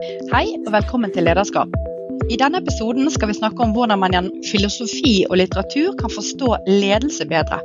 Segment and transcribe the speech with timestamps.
[0.00, 1.74] Hei og velkommen til Lederskap.
[2.32, 6.54] I denne episoden skal vi snakke om hvordan man gjennom filosofi og litteratur kan forstå
[6.68, 7.58] ledelse bedre.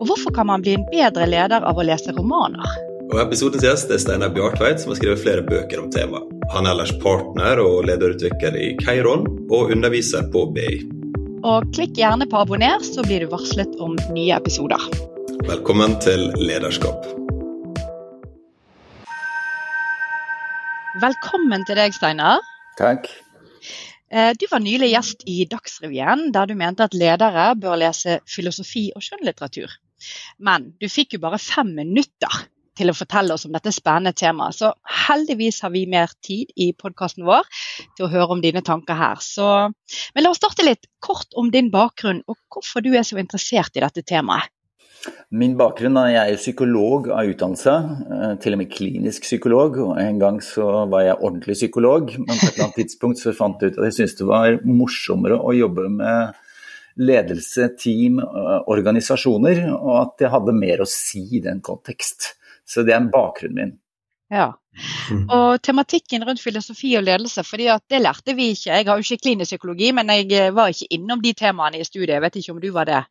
[0.00, 2.66] Og hvorfor kan man bli en bedre leder av å lese romaner?
[3.12, 6.32] Og Episodens gjest er Steinar Bjartveit, som har skrevet flere bøker om temaet.
[6.54, 10.80] Han er ellers partner og lederutvikler i Keiron, og underviser på BI.
[11.46, 14.82] Og klikk gjerne på abonner, så blir du varslet om nye episoder.
[15.46, 17.06] Velkommen til Lederskap.
[20.96, 22.40] Velkommen til deg, Steinar.
[22.78, 23.10] Takk.
[24.08, 28.86] Eh, du var nylig gjest i Dagsrevyen, der du mente at ledere bør lese filosofi
[28.96, 29.74] og skjønnlitteratur.
[30.40, 32.46] Men du fikk jo bare fem minutter
[32.76, 34.56] til å fortelle oss om dette spennende temaet.
[34.56, 34.72] Så
[35.06, 37.44] heldigvis har vi mer tid i podkasten vår
[37.96, 39.20] til å høre om dine tanker her.
[39.20, 39.46] Så,
[40.14, 43.76] men la oss starte litt kort om din bakgrunn og hvorfor du er så interessert
[43.76, 44.48] i dette temaet.
[45.34, 47.74] Min bakgrunn er jeg er psykolog av utdannelse,
[48.16, 49.78] eh, til og med klinisk psykolog.
[49.82, 53.34] og En gang så var jeg ordentlig psykolog, men på et eller annet tidspunkt så
[53.34, 56.34] fant jeg ut at jeg syntes det var morsommere å jobbe med
[56.96, 62.34] ledelse, team, eh, organisasjoner, og at jeg hadde mer å si i den kontekst.
[62.66, 63.74] Så det er bakgrunnen min.
[64.30, 64.52] Ja.
[65.30, 68.72] Og tematikken rundt filosofi og ledelse, fordi det lærte vi ikke.
[68.74, 72.16] Jeg har jo ikke klinisk psykologi, men jeg var ikke innom de temaene i studiet.
[72.16, 73.04] Jeg vet ikke om du var det?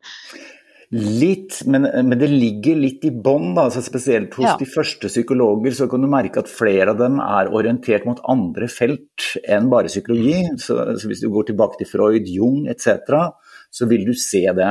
[0.96, 3.52] Litt, men, men det ligger litt i bånn.
[3.60, 4.56] Altså spesielt hos Ja.
[4.60, 8.70] de første psykologer så kan du merke at flere av dem er orientert mot andre
[8.72, 10.44] felt enn bare psykologi.
[10.62, 13.12] Så, så hvis du går tilbake til Freud, Jung etc.,
[13.76, 14.70] så vil du se det.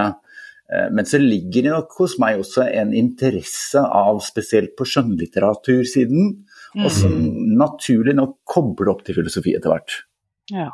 [0.72, 6.30] Eh, Men så ligger det nok hos meg også en interesse av spesielt på skjønnlitteratursiden,
[6.80, 7.12] og som
[7.60, 9.98] naturlig nok kobler opp til filosofi etter hvert.
[10.50, 10.70] Ja.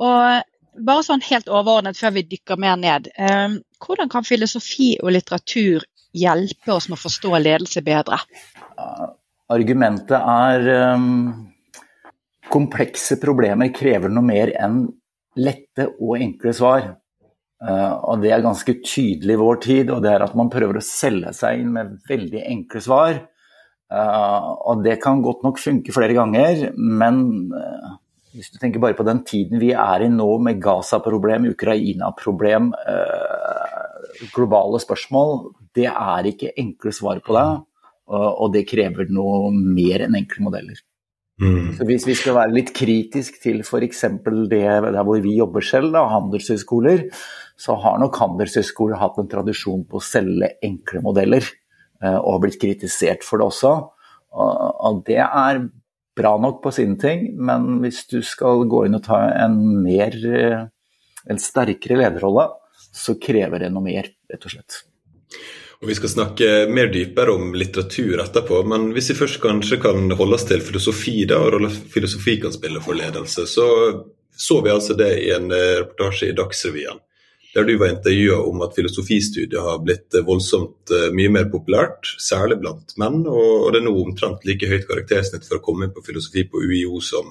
[0.00, 0.42] Og
[0.74, 3.10] bare sånn helt overordnet før vi dykker mer ned.
[3.16, 8.20] eh, hvordan kan filosofi og litteratur hjelpe oss med å forstå ledelse bedre?
[9.54, 11.48] Argumentet er um,
[12.50, 14.84] komplekse problemer krever noe mer enn
[15.36, 16.92] lette og enkle svar.
[17.64, 20.78] Uh, og det er ganske tydelig i vår tid, og det er at man prøver
[20.78, 23.20] å selge seg inn med veldig enkle svar.
[23.92, 27.20] Uh, og det kan godt nok funke flere ganger, men
[27.54, 27.94] uh,
[28.34, 34.24] hvis du tenker bare på den tiden vi er i nå med Gaza-problem, Ukraina-problem, eh,
[34.34, 37.46] globale spørsmål, det er ikke enkle svar på det.
[38.14, 40.82] Og og det krever noe mer enn enkle modeller.
[41.40, 44.02] Så Hvis vi skal være litt kritisk til f.eks.
[44.50, 47.08] det der hvor vi jobber selv, da, handelshøyskoler,
[47.58, 51.42] så har nok handelshøyskoler hatt en tradisjon på å selge enkle modeller,
[52.02, 53.72] eh, og har blitt kritisert for det også.
[54.34, 55.64] Og og det er
[56.16, 60.16] bra nok på sine ting, men hvis du skal gå inn og ta en mer
[60.30, 60.64] eh,
[61.30, 62.48] en sterkere lederrolle,
[62.94, 64.82] så krever det noe mer, rett og slett.
[65.82, 70.12] Og Vi skal snakke mer dypere om litteratur etterpå, men hvis vi først kanskje kan
[70.16, 73.66] holde oss til filosofi, da, og filosofi kan spille for ledelse, så
[74.36, 76.98] så vi altså det i en eh, reportasje i Dagsrevyen.
[77.54, 82.10] Der du var intervjua om at filosofistudiet har blitt eh, voldsomt eh, mye mer populært,
[82.18, 85.94] særlig blant menn, og det er nå omtrent like høyt karaktersnitt for å komme inn
[85.94, 87.30] på filosofi på UiO som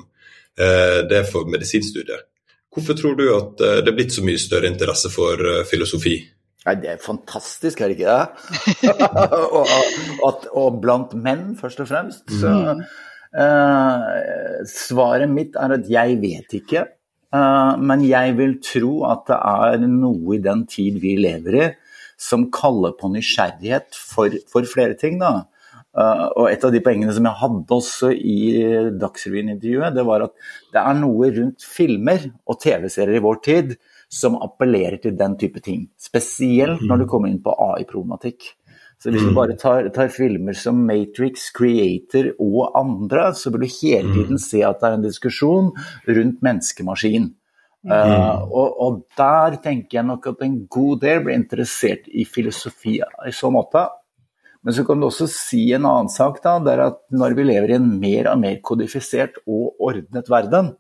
[0.56, 2.30] eh, det er for medisinstudiet.
[2.74, 5.38] Hvorfor tror du at det er blitt så mye større interesse for
[5.70, 6.16] filosofi?
[6.64, 8.88] Nei, det er fantastisk, er det ikke det?
[9.60, 9.68] og,
[10.26, 12.24] og, og blant menn, først og fremst.
[12.40, 12.54] Så,
[13.36, 14.08] eh,
[14.72, 16.88] svaret mitt er at jeg vet ikke.
[17.34, 21.72] Eh, men jeg vil tro at det er noe i den tid vi lever i
[22.24, 25.18] som kaller på nysgjerrighet for, for flere ting.
[25.22, 25.48] da.
[25.94, 28.38] Eh, og et av de poengene som jeg hadde også i
[29.02, 30.38] Dagsrevyen-intervjuet, det var at
[30.74, 33.76] det er noe rundt filmer og TV-serier i vår tid
[34.14, 35.88] som appellerer til den type ting.
[35.98, 38.54] Spesielt når du kommer inn på AI-problematikk.
[39.04, 43.74] Så hvis du bare tar, tar filmer som Matrix, Creator og andre, så vil du
[43.82, 45.72] hele tiden se at det er en diskusjon
[46.08, 47.26] rundt menneskemaskin.
[47.84, 53.02] Uh, og, og der tenker jeg nok at en god del blir interessert i filosofi
[53.04, 53.82] i så måte.
[54.64, 57.48] Men så kan du også si en annen sak, da, det er at når vi
[57.50, 60.72] lever i en mer og mer kodifisert og ordnet verden,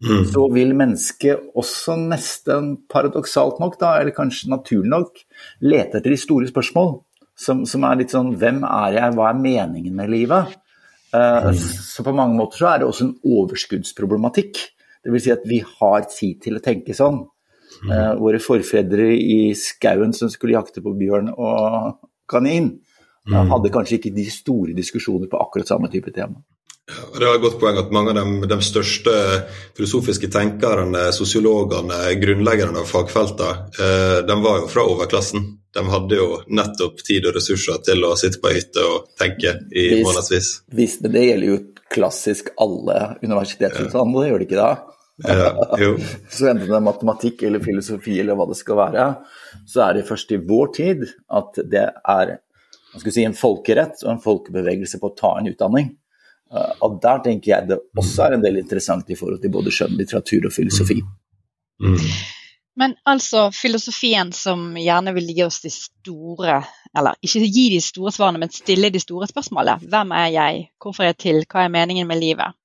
[0.00, 5.22] så vil mennesket også nesten paradoksalt nok, da, eller kanskje naturlig nok,
[5.62, 6.96] lete etter de store spørsmål.
[7.40, 10.52] Som, som er litt sånn hvem er jeg, hva er meningen med livet?
[11.14, 14.60] Uh, Så på mange måter så er det også en overskuddsproblematikk.
[15.00, 17.22] Det vil si at vi har tid til å tenke sånn.
[17.86, 21.96] Uh, våre forfedre i skauen som skulle jakte på bjørn og
[22.30, 22.74] kanin,
[23.32, 26.42] uh, hadde kanskje ikke de store diskusjoner på akkurat samme type tema.
[26.90, 29.12] Det var et godt poeng at mange av de, de største
[29.78, 35.44] filosofiske tenkerne, sosiologene, grunnleggerne av fagfelter, eh, de var jo fra overklassen.
[35.74, 39.54] De hadde jo nettopp tid og ressurser til å sitte på ei hytte og tenke
[39.70, 40.48] i månedsvis.
[40.74, 41.58] Visst, men det gjelder jo
[41.90, 44.96] klassisk alle universitetsutdannede, gjør det ikke det?
[45.28, 45.94] Ja, jo.
[46.34, 49.06] så enten det er matematikk eller filosofi eller hva det skal være,
[49.68, 51.06] så er det først i vår tid
[51.38, 52.36] at det er
[53.04, 55.94] si, en folkerett og en folkebevegelse på å ta en utdanning.
[56.50, 59.70] Uh, og der tenker jeg det også er en del interessant i forhold til både
[59.74, 60.98] skjønnlitteratur og filosofi.
[61.80, 62.00] Mm.
[62.78, 66.60] Men altså filosofien som gjerne vil gi oss de store
[66.96, 69.90] Eller ikke gi de store svarene, men stille de store spørsmålene.
[69.90, 70.62] Hvem er jeg?
[70.82, 71.44] Hvorfor er jeg til?
[71.46, 72.56] Hva er meningen med livet?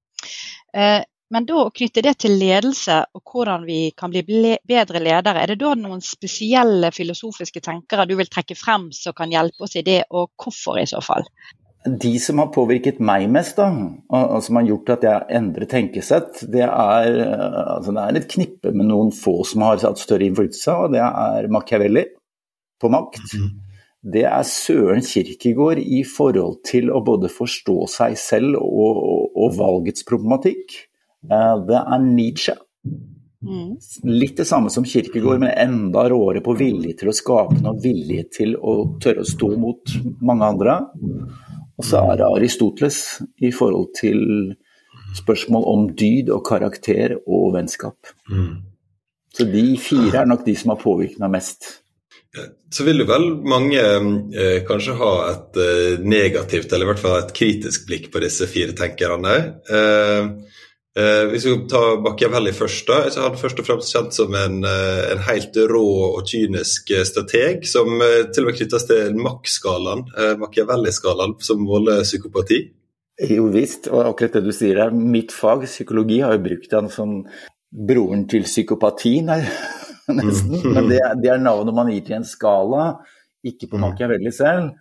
[0.74, 1.04] Uh,
[1.34, 4.22] men da å knytte det til ledelse og hvordan vi kan bli
[4.66, 9.34] bedre ledere, er det da noen spesielle filosofiske tenkere du vil trekke frem som kan
[9.34, 11.26] hjelpe oss i det, og hvorfor i så fall?
[11.86, 13.68] De som har påvirket meg mest, da,
[14.10, 17.20] og som har gjort at jeg endrer tenkesett, det er,
[17.76, 21.04] altså det er et knippe med noen få som har hatt større innflytelse, og det
[21.06, 22.08] er Machiavelli
[22.82, 23.22] på makt.
[23.36, 23.54] Mhm.
[24.06, 29.56] Det er Søren Kirkegård i forhold til å både forstå seg selv og, og, og
[29.58, 30.76] valgets problematikk.
[31.26, 32.54] Eh, det er Nietzsche.
[33.46, 33.76] Mm.
[34.10, 38.28] Litt det samme som Kirkegård, men enda råere på vilje til å skape noe, vilje
[38.40, 40.78] til å tørre å stå mot mange andre.
[41.80, 43.02] Og så er det Aristoteles
[43.44, 44.22] i forhold til
[45.16, 47.98] spørsmål om dyd og karakter og vennskap.
[48.32, 48.64] Mm.
[49.36, 51.68] Så de fire er nok de som har påvirket meg mest.
[52.72, 57.18] Så vil jo vel mange eh, kanskje ha et eh, negativt, eller i hvert fall
[57.22, 59.36] et kritisk blikk på disse fire tenkerne.
[59.72, 60.58] Eh,
[60.96, 64.62] Eh, hvis vi tar Machiavelli først, da, er han først og fremst kjent som en,
[64.64, 69.18] eh, en helt rå og kynisk eh, strateg, som eh, til og med knyttes til
[69.20, 72.62] Max-skalaen, eh, Machiavelli-skalaen, som måler psykopati.
[73.28, 76.88] Jo visst, og akkurat det du sier her, mitt fag, psykologi, har jo brukt han
[76.92, 77.18] som
[77.76, 80.56] broren til psykopati, nesten.
[80.62, 80.72] Mm.
[80.78, 82.88] Men det, det, er navnet man gir til en skala,
[83.44, 83.84] ikke på mm.
[83.84, 84.72] Machiavelli selv.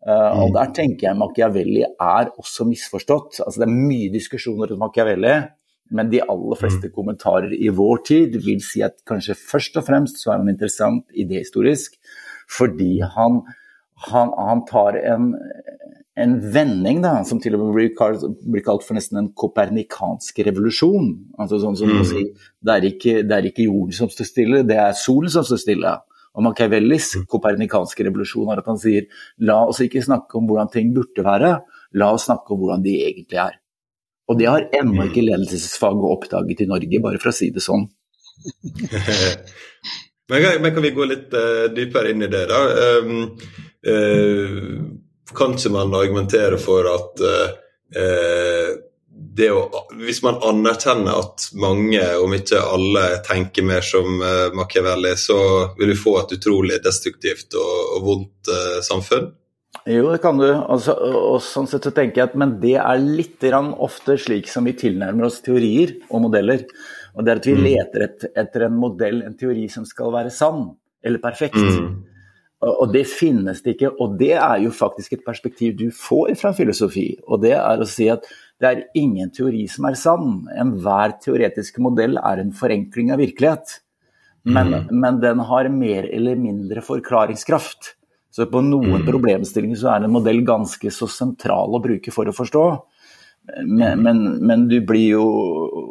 [0.00, 3.42] Uh, og der tenker jeg Machiavelli er også misforstått.
[3.44, 5.34] Altså, det er mye diskusjoner om Machiavelli,
[5.90, 6.94] men de aller fleste mm.
[6.94, 11.06] kommentarer i vår tid vil si at kanskje først og fremst så er han interessant
[11.18, 11.98] idehistorisk
[12.50, 13.40] fordi han,
[14.10, 15.32] han, han tar en,
[16.18, 20.42] en vending da, som til og med blir kalt, blir kalt, for nesten en kopernikansk
[20.48, 21.12] revolusjon.
[21.38, 22.02] Altså sånn som mm.
[22.10, 22.24] si,
[22.66, 25.62] det, er ikke, det er ikke jorden som står stille, det er solen som står
[25.62, 25.94] stille.
[26.34, 27.26] Og Machiavellis mm.
[27.30, 29.06] kopernikanske revolusjon er at han sier
[29.46, 31.56] la oss ikke snakke om hvordan ting burde være,
[31.98, 33.58] la oss snakke om hvordan de egentlig er.
[34.30, 37.88] Og det har ennå ikke ledelsesfaget oppdaget i Norge, bare for å si det sånn.
[40.30, 42.60] men, men, kan vi gå litt uh, dypere inn i det, da?
[43.00, 43.24] Um,
[43.90, 44.54] uh,
[45.34, 48.78] kan ikke man argumentere for at uh,
[49.40, 49.64] det å,
[49.98, 54.22] hvis man anerkjenner at mange, om ikke alle, tenker mer som
[54.54, 55.40] Machiavelli, så
[55.78, 58.52] vil vi få et utrolig destruktivt og, og vondt
[58.86, 59.28] samfunn?
[59.88, 60.48] Jo, det kan du.
[60.50, 64.66] Altså, og sånn sett så tenker jeg at Men det er litt ofte slik som
[64.66, 66.66] vi tilnærmer oss teorier og modeller.
[67.14, 67.64] Og det er at vi mm.
[67.64, 70.68] leter et, etter en modell, en teori som skal være sann
[71.02, 71.56] eller perfekt.
[71.56, 72.02] Mm.
[72.60, 73.92] Og, og, det finnes det ikke.
[74.02, 77.14] Og det er jo faktisk et perspektiv du får fra filosofi.
[77.26, 78.26] Og det er å si at
[78.60, 80.42] det er ingen teori som er sann.
[80.60, 83.78] Enhver teoretisk modell er en forenkling av virkelighet.
[84.44, 84.92] Men, mm.
[85.00, 87.94] men den har mer eller mindre forklaringskraft.
[88.30, 89.06] Så på noen mm.
[89.08, 92.64] problemstillinger så er en modell ganske så sentral å bruke for å forstå.
[93.66, 95.24] Men, men, men, du blir jo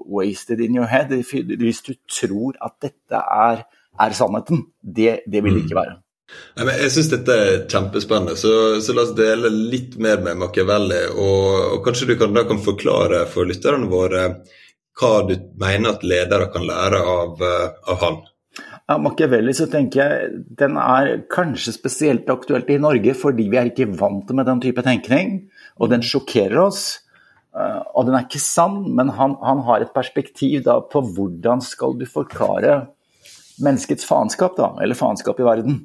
[0.08, 3.66] wasted in your head hvis du tror at dette er,
[4.00, 4.70] er sannheten.
[4.80, 5.82] Det, det, vil det ikke mm.
[5.82, 5.98] være.
[6.60, 11.02] Nei, jeg syns dette er kjempespennende, så, så, la oss dele litt mer med Machiavelli.
[11.16, 14.26] Og, og kanskje du kan, da kan forklare for lytterne våre
[15.00, 18.20] hva du mener at ledere kan lære av, eh, av han?
[18.90, 23.70] Ja, Machiavelli så tenker jeg den er kanskje spesielt aktuelt i Norge fordi vi er
[23.70, 25.44] ikke vant med den type tenkning,
[25.78, 27.04] og den sjokkerer oss.
[27.54, 31.62] Eh, og den er ikke sann, men han, han har et perspektiv da, på hvordan
[31.62, 32.80] skal du forklare
[33.62, 35.80] menneskets faenskap, da, eller faenskap i verden.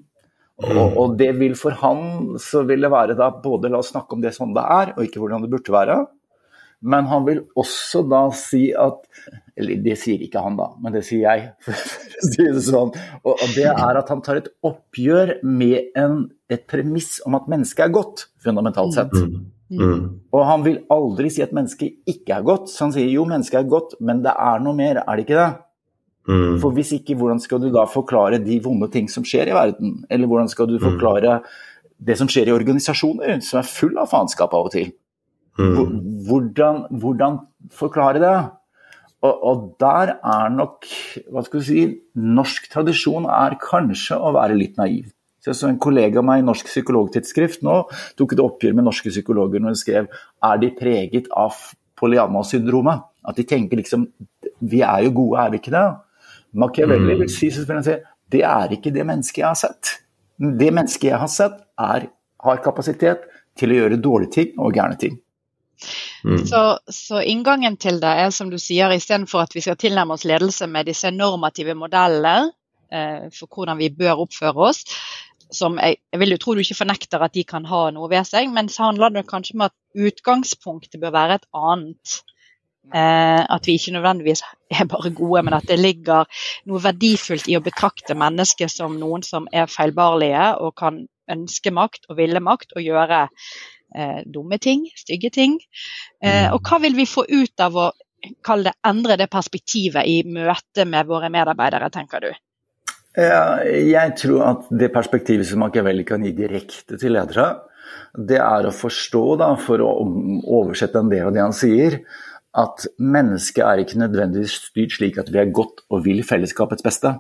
[0.64, 4.14] Og, og, det vil for han så vil det være da både la oss snakke
[4.16, 6.02] om det sånn det er, og ikke hvordan det burde være.
[6.84, 9.02] Men han vil også da si at
[9.54, 11.49] Eller det sier ikke han, da, men det sier jeg.
[11.64, 12.94] for å si det sånn.
[13.23, 17.87] Og, det er at han tar et oppgjør med en, et premiss om at mennesket
[17.87, 19.14] er godt, fundamentalt sett.
[19.14, 19.50] Mm.
[19.75, 20.00] Mm.
[20.34, 22.73] Og han vil aldri si at mennesket ikke er godt.
[22.73, 25.38] Så han sier jo, mennesket er godt, men det er noe mer, er det ikke
[25.38, 25.52] det?
[26.25, 26.58] Mm.
[26.62, 30.02] For hvis ikke, hvordan skal du da forklare de vonde ting som skjer i verden?
[30.12, 30.84] Eller hvordan skal du mm.
[30.87, 31.38] forklare
[32.04, 34.92] det som skjer i organisasjoner, som er full av faenskap av og til?
[35.61, 36.25] Mm.
[36.26, 37.38] Hvordan, hvordan,
[37.70, 38.37] forklare det?
[39.25, 40.85] Og, og, der er nok
[41.33, 41.85] hva skal du si,
[42.21, 45.09] Norsk tradisjon er kanskje å være litt naiv.
[45.45, 47.83] Så En kollega av meg i Norsk psykologtidsskrift nå
[48.19, 50.07] tok et oppgjør med norske psykologer når hun skrev
[50.49, 51.57] er de preget av
[52.00, 53.04] Pollyanna-syndromet.
[53.25, 54.09] At de tenker liksom
[54.64, 55.85] Vi er jo gode, er vi ikke det?
[56.57, 57.50] Machiavelli vil si
[58.33, 59.90] det er ikke det mennesket jeg har sett.
[60.40, 62.09] Det mennesket jeg har sett, er,
[62.43, 63.26] har kapasitet
[63.59, 65.19] til å gjøre dårlige ting og gærne ting.
[66.25, 66.40] Mm.
[66.49, 70.26] Så, så, inngangen til det er som du sier, istedenfor at vi skal tilnærme oss
[70.28, 72.52] ledelse med disse normative modellene
[72.93, 74.85] eh, for hvordan vi bør oppføre oss,
[75.54, 78.26] som jeg, jeg, vil jo tro du ikke fornekter at de kan ha noe ved
[78.28, 82.21] seg, men så handler det kanskje om at utgangspunktet bør være et annet.
[82.93, 84.43] Eh, at vi ikke nødvendigvis
[84.76, 86.28] er bare gode, men at det ligger
[86.69, 92.11] noe verdifullt i å betrakte mennesket som noen som er feilbarlige og kan ønske makt
[92.11, 93.23] og ville makt og gjøre
[94.27, 95.59] dumme ting, stygge ting.
[96.23, 97.91] Eh, og hva vil vi få ut av å
[98.45, 102.31] kalle det, endre det perspektivet i møte med våre medarbeidere, tenker du?
[103.15, 107.53] Ja, jeg tror at det perspektivet som Machiavelli kan gi direkte til ledere,
[108.15, 109.91] det er å forstå, da, for å
[110.59, 112.01] oversette en del av det han sier,
[112.55, 117.17] at mennesket er ikke nødvendigvis styrt slik at vi er godt og vil fellesskapets beste.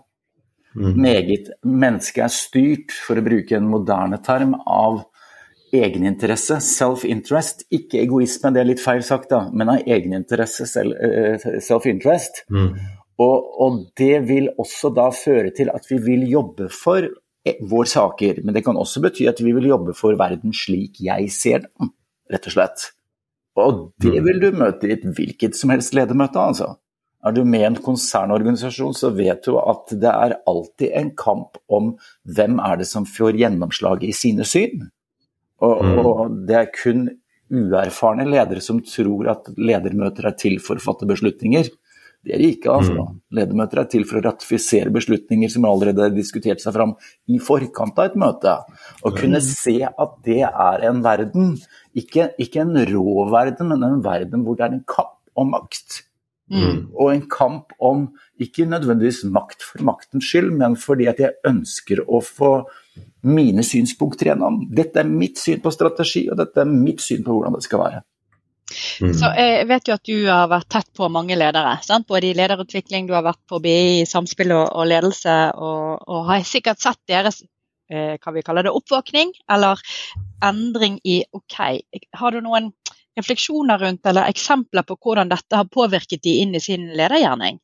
[0.74, 0.94] Mm.
[0.98, 1.50] Meget.
[1.66, 5.02] Mennesket er styrt, for å bruke en moderne term, av
[5.74, 7.66] egeninteresse, self-interest.
[7.74, 12.44] Ikke egoisme, det er litt feil sagt, da, men av egeninteresse, eh, self-interest.
[12.52, 12.70] Mm.
[13.22, 17.90] Og, og, det vil også da føre til at vi vil jobbe for eh, vår
[17.90, 18.42] saker.
[18.44, 21.92] Men det kan også bety at vi vil jobbe for verden slik jeg ser den,
[22.32, 22.88] rett og slett.
[23.54, 24.24] Og det mm.
[24.26, 26.74] vil du møte i et hvilket som helst ledermøte, altså.
[27.24, 31.56] Er du med i en konsernorganisasjon, så vet du at det er alltid en kamp
[31.72, 31.94] om
[32.36, 34.90] hvem er det som får gjennomslag i sine syn.
[35.62, 35.98] Og, mm.
[36.00, 37.06] og det er kun
[37.54, 41.68] uerfarne ledere som tror at ledermøter er til for å fatte beslutninger.
[42.24, 42.72] Det er de ikke.
[42.72, 43.04] altså.
[43.04, 43.18] Mm.
[43.36, 46.94] Ledermøter er til for å ratifisere beslutninger som allerede har diskutert seg fram
[47.28, 48.54] i forkant av et møte.
[49.04, 51.52] Å kunne se at det er en verden,
[51.92, 56.00] ikke, ikke en rå verden, men en verden hvor det er en kamp om makt.
[56.52, 56.80] Mm.
[56.92, 58.06] Og en kamp om
[58.40, 62.54] ikke nødvendigvis makt for maktens skyld, men fordi at jeg ønsker å få
[63.24, 64.62] mine synspunkter gjennom.
[64.74, 67.82] Dette er mitt syn på strategi, og dette er mitt syn på hvordan det skal
[67.84, 68.02] være.
[69.00, 69.12] Mm.
[69.12, 71.76] Så Jeg vet jo at du har vært tett på mange ledere.
[71.84, 72.06] Sant?
[72.08, 76.20] Både i lederutvikling, du har vært på BI i samspill og, og ledelse, og, og,
[76.30, 77.42] har sikkert sett deres
[77.92, 79.80] eh, hva vi kaller det, oppvåkning, eller
[80.44, 81.60] endring i OK.
[82.16, 82.72] Har du noen
[83.14, 87.60] refleksjoner rundt eller eksempler på hvordan dette har påvirket de inn i sin ledergjerning?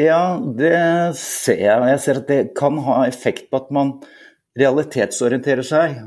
[0.00, 0.72] Ja, det
[1.18, 1.88] ser jeg.
[1.92, 3.98] Jeg ser at det kan ha effekt på at man
[4.58, 6.00] realitetsorienterer seg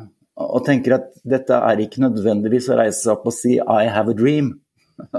[0.43, 4.11] og tenker at dette er ikke nødvendigvis å reise seg opp og si 'I have
[4.11, 4.55] a dream'.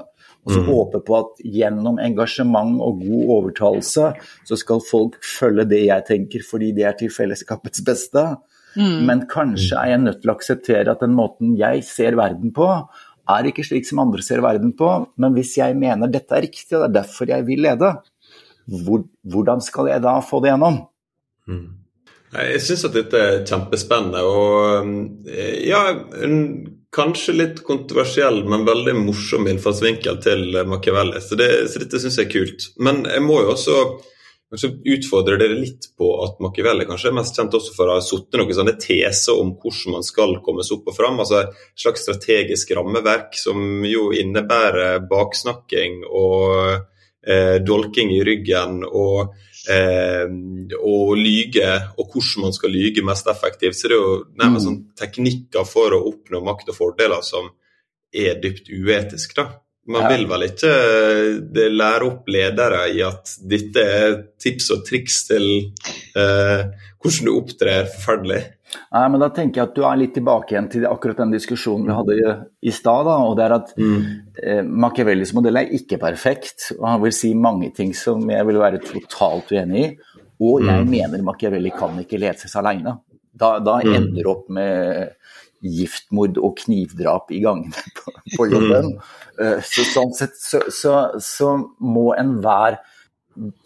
[0.44, 0.66] og så mm.
[0.68, 4.10] håpe på at gjennom engasjement og god overtalelse
[4.46, 8.26] så skal folk følge det jeg tenker fordi det er til fellesskapets beste.
[8.76, 9.06] Mm.
[9.08, 12.68] Men kanskje er jeg nødt til å akseptere at den måten jeg ser verden på,
[13.30, 14.90] er ikke slik som andre ser verden på.
[15.16, 17.94] Men hvis jeg mener dette er riktig, og det er derfor jeg vil lede,
[18.84, 20.82] hvor, hvordan skal jeg da få det gjennom?
[21.48, 21.83] Mm.
[22.34, 24.22] Jeg syns at dette er kjempespennende.
[24.26, 25.84] Og eh, ja,
[26.24, 26.40] en
[26.94, 31.22] kanskje litt kontroversiell, men veldig morsom innfallsvinkel til Machiavelli.
[31.22, 32.68] Så, det, så dette syns jeg er kult.
[32.82, 33.78] Men jeg må jo også
[34.54, 38.36] utfordre dere litt på at Machiavelli kanskje er mest kjent også for å ha satt
[38.38, 41.18] noen sånne teser om hvordan man skal komme seg opp og fram.
[41.22, 46.76] Altså et slags strategisk rammeverk som jo innebærer baksnakking og
[47.26, 48.84] eh, dolking i ryggen.
[48.86, 49.34] og
[49.71, 50.25] eh,
[50.78, 53.78] å lyge, og hvordan man skal lyge mest effektivt.
[53.78, 54.71] Så det er jo nærmest mm.
[54.71, 57.50] sånn teknikker for å oppnå makt og fordeler som
[58.14, 59.49] er dypt uetisk, da.
[59.85, 65.18] Man vil vel ikke eh, lære opp ledere i at dette er tips og triks
[65.28, 65.49] til
[66.16, 66.62] eh,
[67.04, 68.40] hvordan du opptrer forferdelig?
[68.94, 71.88] Nei, men Da tenker jeg at du er litt tilbake igjen til akkurat den diskusjonen
[71.88, 73.08] vi hadde i, stad.
[73.10, 73.98] og det er at mm.
[74.42, 76.70] eh, Machiavellis modell er ikke perfekt.
[76.78, 79.90] og Han vil si mange ting som jeg vil være totalt uenig i.
[80.44, 80.90] Og jeg mm.
[80.90, 82.98] mener Machiavelli kan ikke leses alene.
[83.34, 83.94] Da, da mm.
[83.94, 85.14] ender du opp med
[85.64, 88.94] giftmord og knivdrap i gangene på, på jobben.
[89.38, 89.62] Mm.
[89.64, 92.78] Så sånn sett så, så, så må enhver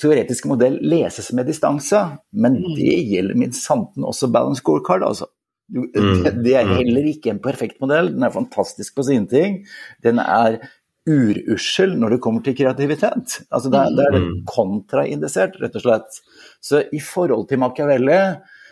[0.01, 2.01] teoretiske modell leses med distanse,
[2.33, 2.71] men mm.
[2.79, 5.29] det gjelder min santen også balance scorecard, altså.
[5.69, 6.25] Mm.
[6.45, 8.13] Det er heller ikke en perfekt modell.
[8.15, 9.59] Den er fantastisk på sine ting.
[10.05, 10.63] Den er
[11.09, 13.41] urussel når det kommer til kreativitet.
[13.49, 16.19] Altså det, det er kontraindisert, rett og slett.
[16.65, 18.19] Så i forhold til Machiavelli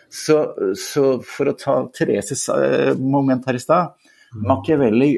[0.09, 0.41] så,
[0.79, 4.45] så for å ta Thereses eh, moment her i stad mm.
[4.47, 5.09] Machiavelli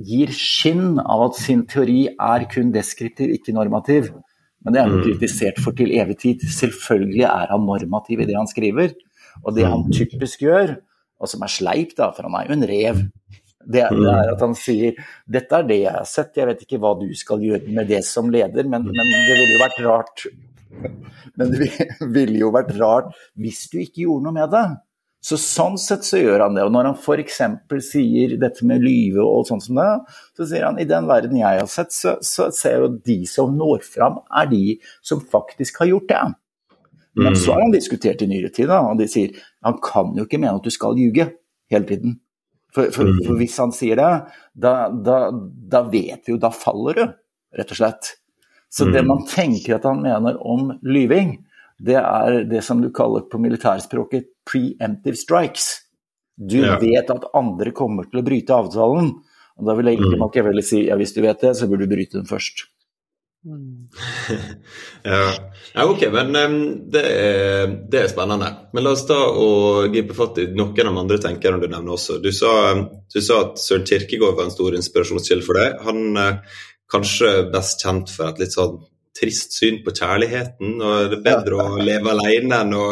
[0.00, 4.08] gir skinn av at sin teori er kun deskriptiv, ikke normativ.
[4.64, 5.04] Men det er han mm.
[5.04, 6.44] kritisert for til evig tid.
[6.56, 8.94] Selvfølgelig er han normativ i det han skriver.
[9.42, 10.76] Og det han typisk gjør,
[11.20, 13.02] og som er sleip, da, for han er jo en rev,
[13.64, 16.64] det er, det er, at han sier dette er det jeg har sett, jeg vet
[16.66, 19.80] ikke hva du skal gjøre med det som leder, men, men det ville jo vært
[19.86, 20.26] rart
[21.38, 21.68] Men det
[22.12, 24.64] ville jo vært rart hvis du ikke gjorde noe med det.
[25.24, 26.66] Så Sånn sett så gjør han det.
[26.66, 27.38] Og når han f.eks.
[27.86, 29.90] sier dette med lyve og sånn som det,
[30.36, 33.54] så sier han i den verden jeg har sett, så, så ser jo de som
[33.56, 34.64] når fram, er de
[35.00, 36.24] som faktisk har gjort det.
[37.14, 40.26] Men så har han diskutert i nyere tid, da, og de sier han kan jo
[40.26, 41.28] ikke mene at du skal ljuge
[41.72, 42.18] hele tiden.
[42.74, 43.38] For, for, for mm.
[43.38, 44.10] hvis han sier det,
[44.58, 47.04] da, da, da, vet vi jo, da faller du,
[47.54, 48.16] rett og slett.
[48.66, 49.10] Så det mm.
[49.12, 51.36] man tenker at han mener om lyving,
[51.78, 55.70] det er det som du kaller på militærspråket preemptive strikes.
[56.34, 56.78] Du ja.
[56.82, 59.12] vet at andre kommer til å bryte avtalen.
[59.54, 60.22] Og da vil jeg egentlig mm.
[60.24, 62.66] Machiavelli si ja, hvis du vet det, så burde du bryte den først.
[65.04, 65.34] ja.
[65.74, 65.84] ja.
[65.84, 66.54] ok, men um,
[66.90, 68.48] det, er, det, er, spennende.
[68.72, 71.94] Men la oss ta og gripe fatt i noen av de andre tenkerne du nevner
[71.94, 72.18] også.
[72.24, 72.72] Du sa,
[73.12, 75.76] du sa at Søren Kirkegård var en stor inspirasjonskilde for deg.
[75.84, 76.62] Han er uh,
[76.94, 78.80] kanskje best kjent for et litt sånn
[79.14, 80.76] trist syn på kjærligheten.
[80.82, 82.84] og Det er bedre å leve alene enn å,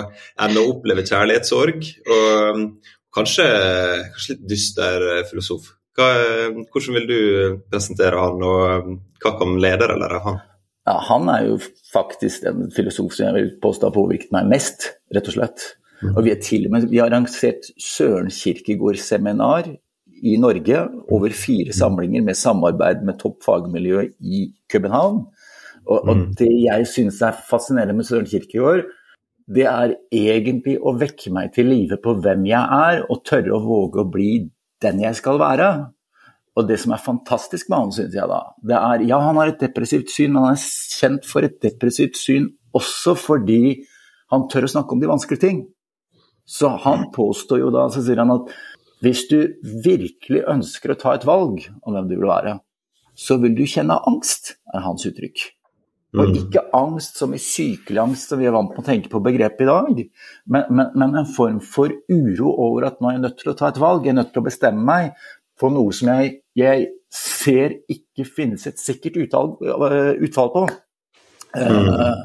[0.44, 1.88] enn å oppleve kjærlighetssorg.
[2.16, 2.62] Og
[3.16, 3.48] kanskje,
[4.14, 5.72] kanskje litt dyster eh, filosof.
[5.98, 6.08] Hva,
[6.72, 7.20] hvordan vil du
[7.68, 10.40] presentere han, og hva kan ledere lære av han?
[10.88, 11.58] Ja, han er jo
[11.92, 15.66] faktisk en filosof som jeg vil påstå har påvirket meg mest, rett og slett.
[16.00, 16.16] Mm.
[16.16, 19.68] Og vi, til og med, vi har arrangert Søren Kirkegård-seminar
[20.22, 20.80] i Norge
[21.14, 25.22] over fire samlinger med samarbeid med topp fagmiljø i København.
[25.88, 26.26] Og, og mm.
[26.38, 28.84] det jeg syns er fascinerende med Søren Kirkegård,
[29.52, 33.64] det er egentlig å vekke meg til live på hvem jeg er, og tørre å
[33.64, 34.30] våge å bli
[34.82, 35.68] den jeg skal være.
[36.58, 39.52] Og det som er fantastisk med han, syns jeg da, det er ja, han har
[39.52, 40.66] et depressivt syn, men han er
[40.98, 43.62] kjent for et depressivt syn også fordi
[44.32, 45.64] han tør å snakke om de vanskelige ting.
[46.48, 48.52] Så han påstår jo da, så sier han at
[49.02, 49.38] hvis du
[49.84, 52.56] virkelig ønsker å ta et valg om hvem du vil være,
[53.18, 55.50] så vil du kjenne angst, er hans uttrykk.
[56.12, 56.34] Og mm.
[56.42, 59.64] ikke angst som i sykelig angst, som vi er vant med å tenke på begrepet
[59.64, 60.00] i dag,
[60.44, 63.56] men, men, men, en form for uro over at nå er jeg nødt til å
[63.56, 65.14] ta et valg, jeg er nødt til å bestemme meg
[65.60, 70.66] for noe som jeg, jeg ser ikke finnes et sikkert utfall, øh, utfall på.
[71.56, 71.88] Mm.
[71.88, 72.20] Uh,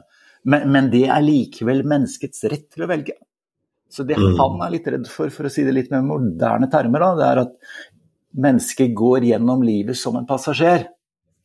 [0.47, 3.15] men, men, det er likevel menneskets rett til å velge.
[3.91, 4.35] Så det mm.
[4.39, 7.27] han er litt redd for, for å si det litt med moderne termer, da, det
[7.27, 7.55] er at
[8.37, 10.89] mennesket går gjennom livet som en passasjer.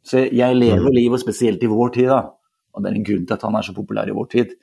[0.07, 0.95] Så jeg lever mm.
[0.97, 2.23] livet, spesielt i vår tid, da,
[2.73, 4.55] og det er en grunn til at han er så populær i vår tid,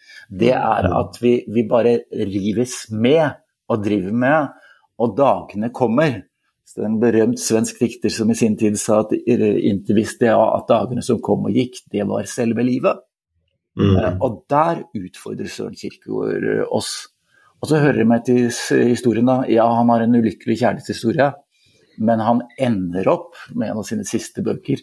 [0.41, 0.95] det er mm.
[0.99, 3.37] at vi, vi bare rives med
[3.69, 4.65] og driver med,
[4.99, 6.17] og dagene kommer.
[6.65, 10.27] Så det er en berømt svensk dikter som i sin tid sa at inntil visste
[10.27, 12.99] jeg at dagene som kom og gikk, det var selve livet.
[13.79, 13.95] Mm.
[13.95, 17.07] Uh, og der utfordrer Søren Kirkegård eh, oss.
[17.61, 18.49] Og så hører jeg meg til
[18.89, 19.41] historien, da.
[19.51, 21.29] Ja, han har en ulykkelig kjærlighetshistorie,
[22.05, 24.81] men han ender opp med en av sine siste bøker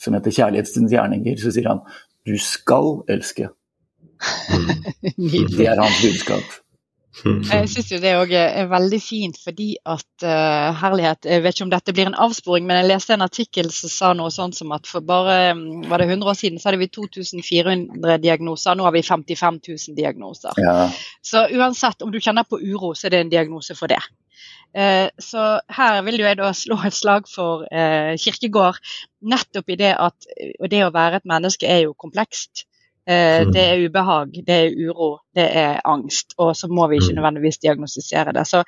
[0.00, 1.80] som heter 'Kjærlighetens gjerninger', så sier han
[2.26, 3.48] 'du skal elske'.
[5.58, 6.58] det er hans budskap.
[7.24, 11.66] Jeg syns jo det òg er veldig fint, fordi at uh, herlighet Jeg vet ikke
[11.66, 14.70] om dette blir en avsporing, men jeg leste en artikkel som sa noe sånt som
[14.76, 18.86] at for bare mm, var det 100 år siden så hadde vi 2400 diagnoser, nå
[18.86, 20.62] har vi 55 000 diagnoser.
[20.62, 20.88] Ja.
[21.24, 24.02] Så uansett om du kjenner på uro, så er det en diagnose for det.
[24.76, 28.80] Eh, så her vil jeg da slå et slag for eh, kirkegård,
[29.24, 30.28] nettopp i det at
[30.70, 32.66] det å være et menneske er jo komplekst.
[33.08, 33.54] Eh, mm.
[33.54, 36.36] Det er ubehag, det er uro, det er angst.
[36.38, 37.20] Og så må vi ikke mm.
[37.20, 38.44] nødvendigvis diagnostisere det.
[38.48, 38.62] Så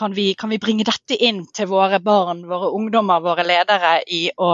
[0.00, 4.26] kan vi, kan vi bringe dette inn til våre barn, våre ungdommer, våre ledere i
[4.32, 4.50] å,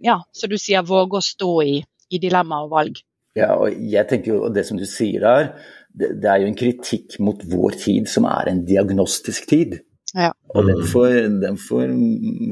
[0.00, 1.76] ja, så du sier, våge å stå i,
[2.08, 3.02] i dilemma og valg?
[3.36, 5.52] Ja, og jeg tenker jo, det som du sier der,
[5.98, 9.80] det, er jo en kritikk mot vår tid som er en diagnostisk tid.
[10.12, 10.30] Ja.
[10.52, 11.92] Og den får, den får,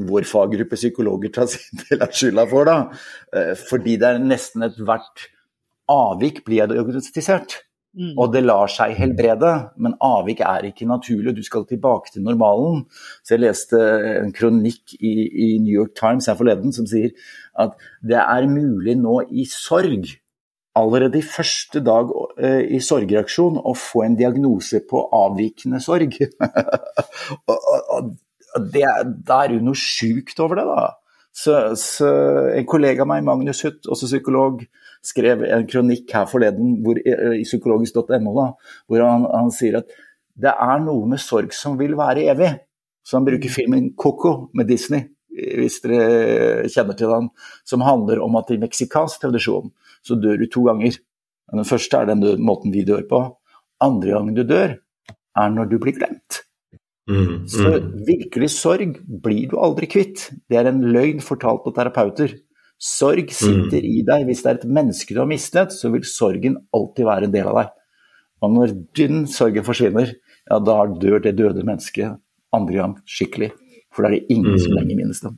[0.09, 2.77] vår faggruppe psykologer ta sin del av skylda for, da.
[3.35, 5.27] Eh, fordi det er nesten ethvert
[5.91, 7.59] avvik blir diagnostisert.
[7.91, 8.13] Mm.
[8.15, 9.49] Og det lar seg helbrede,
[9.83, 12.85] men avvik er ikke naturlig, du skal tilbake til normalen.
[13.19, 13.81] Så jeg leste
[14.21, 17.11] en kronikk i, i New York Times her forleden som sier
[17.59, 20.07] at det er mulig nå i sorg
[20.77, 26.17] allerede i første dag uh, i sorgreaksjon å få en diagnose på avvikende sorg.
[28.73, 28.85] det,
[29.27, 30.89] da er jo noe sjukt over det, da.
[31.31, 32.07] Så, så
[32.57, 34.65] En kollega av meg, Magnus Huth, også psykolog,
[35.01, 39.95] skrev en kronikk her forleden hvor, i psykologisk.no hvor han, han, sier at
[40.41, 42.51] det er noe med sorg som vil være evig.
[43.01, 47.31] Så han bruker filmen Coco med Disney, hvis dere kjenner til den,
[47.65, 49.71] som handler om at i meksikansk tradisjon
[50.05, 50.97] så dør du to ganger.
[51.51, 53.19] Den første er den måten vi dør på.
[53.81, 54.77] Andre gangen du dør,
[55.37, 56.41] er når du blir glemt.
[57.09, 60.29] Mm, Så mm, virkelig sorg blir du aldri kvitt.
[60.49, 62.37] Det er en løgn fortalt av terapeuter.
[62.81, 64.25] Sorg sitter i deg.
[64.29, 67.49] Hvis det er et menneske du har mistet, så vil sorgen alltid være en del
[67.51, 67.73] av deg.
[68.41, 70.13] Og når din sorgen forsvinner,
[70.49, 72.15] ja, da dør det døde mennesket
[72.53, 73.51] andre gang skikkelig.
[73.93, 74.77] For da er det ingen som Mm.
[74.79, 75.37] lenger minnes dem.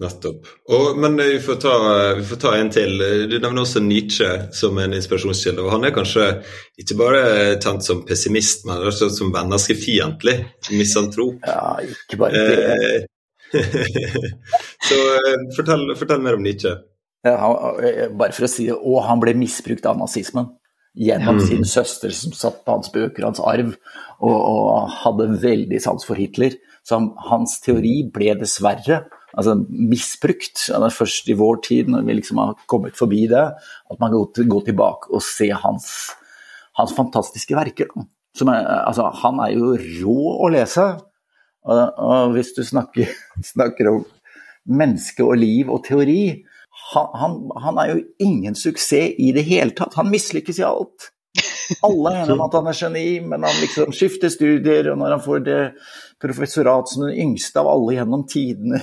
[0.00, 0.46] Nettopp.
[0.72, 1.72] Og, men vi får, ta,
[2.18, 2.96] vi får ta en til.
[3.30, 5.62] Du nevner også Nietzsche som en inspirasjonskilde.
[5.62, 6.24] og Han er kanskje
[6.80, 7.20] ikke bare
[7.62, 10.38] tent som pessimist, men også som menneskefiendtlig.
[10.74, 11.38] Misantrop.
[11.46, 12.72] Ja, ikke bare det.
[12.72, 13.08] Eh,
[14.88, 16.72] Så eh, fortell, fortell mer om Nietzsche.
[17.22, 20.48] Ja, han- eh, bare for å si det, og han ble misbrukt av nazismen.
[20.98, 21.46] Gjennom Mm.
[21.46, 23.76] sin søster som satt på hans bøker, hans arv,
[24.20, 26.50] og, og hadde veldig sans for Hitler.
[26.84, 29.04] Så han, hans teori ble dessverre
[29.36, 30.66] altså, misbrukt.
[30.68, 34.12] Det er først i vår tid, når vi liksom har kommet forbi det, at man
[34.12, 35.88] kan gå, tilbake og se hans,
[36.78, 37.92] hans fantastiske verker.
[37.96, 38.52] Er,
[38.86, 40.86] altså, han er jo rå å lese.
[41.62, 43.10] Og, og hvis du snakker,
[43.54, 44.02] snakker om
[44.68, 46.44] menneske og liv og teori
[46.92, 49.96] han, han, han er jo ingen suksess i det hele tatt.
[49.98, 51.10] Han mislykkes i alt.
[51.86, 55.14] Alle er enige om at han er geni, men han liksom skifter studier, og når
[55.16, 55.60] han får det
[56.22, 58.80] professorat som den yngste av alle gjennom tidene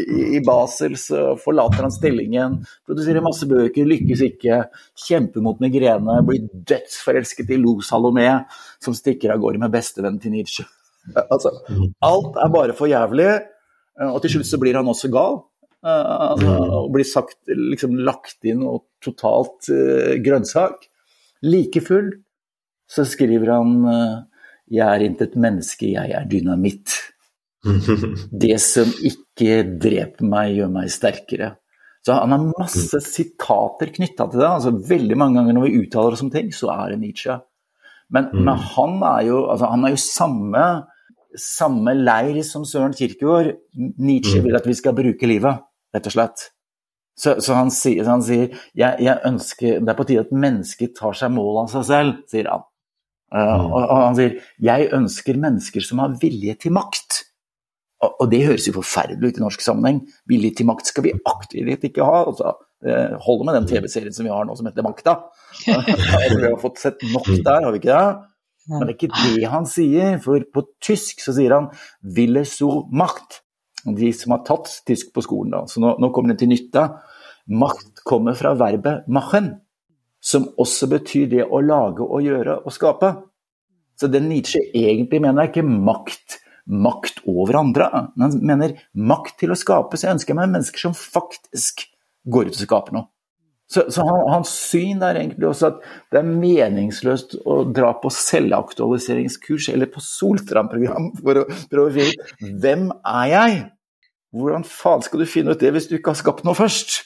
[0.00, 4.62] i, Basel, så forlater han stillingen, produserer masse bøker, lykkes ikke,
[5.06, 8.28] kjemper mot migrene, blir dødsforelsket i Lo Salomé,
[8.82, 10.66] som stikker av gårde med bestevennen til Nietzsche.
[11.32, 11.48] Altså,
[12.04, 13.30] alt er bare for jævlig,
[14.04, 15.40] og til slutt så blir han også gal.
[15.80, 16.44] Eh,
[16.76, 20.84] og blir sagt, liksom lagt inn og totalt eh, grønnsak.
[21.46, 22.10] Like full
[22.90, 24.18] så skriver han eh,
[24.70, 26.96] 'Jeg er intet menneske, jeg er dynamitt'.
[28.32, 31.56] Det som ikke dreper meg, gjør meg sterkere.
[32.06, 34.48] Så han har masse sitater knytta til det.
[34.48, 37.40] altså Veldig mange ganger når vi uttaler oss om ting, så er det Nietzsche.
[38.10, 38.44] Men, Mm.
[38.44, 40.64] men han er jo altså han er jo samme,
[41.36, 43.52] samme leir som Søren Kirkegaard.
[43.98, 44.44] Nietzsche Mm.
[44.46, 45.60] vil at vi skal bruke livet,
[45.94, 46.48] rett og slett.
[47.18, 50.32] Så, så han sier, så han sier jeg, jeg ønsker, Det er på tide at
[50.32, 52.62] mennesket tar seg mål av seg selv, sier han.
[53.30, 53.66] Uh, Mm.
[53.70, 57.20] og, og han sier jeg ønsker mennesker som har vilje til makt.
[58.02, 60.00] Og, og det høres jo forferdelig ut i norsk sammenheng.
[60.26, 62.24] Vilje til makt skal vi aktivt ikke ha.
[62.30, 65.14] Altså, det holder med den TV-serien som vi har nå som heter Makta.
[65.66, 68.26] vi har fått sett nok der, har vi ikke det?
[68.70, 71.70] Men det er ikke det han sier, for på tysk så sier han
[72.02, 73.40] 'ville so macht'.
[73.84, 75.64] De som har tatt tysk på skolen, da.
[75.66, 76.86] Så nå, nå kommer det til nytte.
[77.48, 79.60] Makt kommer fra verbet 'machen',
[80.20, 83.14] som også betyr det å lage og gjøre og skape.
[84.00, 89.40] Så det Nietzsche egentlig mener, er ikke makt, makt over andre, men han mener makt
[89.42, 89.96] til å skape.
[89.96, 91.86] Så jeg ønsker meg mennesker som faktisk
[92.30, 93.10] går ut og skaper noe.
[93.70, 98.10] Så, så han, hans syn er egentlig også at det er meningsløst å dra på
[98.10, 103.60] selvaktualiseringskurs eller på Solstrand-program for å prøve å finne ut hvem er jeg?
[104.34, 106.98] Hvordan faen skal du finne ut det hvis du ikke har skapt noe først?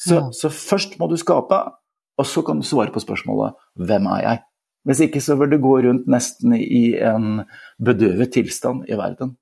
[0.00, 1.56] Så, så først må du skape,
[2.20, 4.42] og så kan du svare på spørsmålet hvem er jeg?
[4.88, 7.42] Hvis ikke så vil du gå rundt nesten i en
[7.82, 9.34] bedøvet tilstand i verden.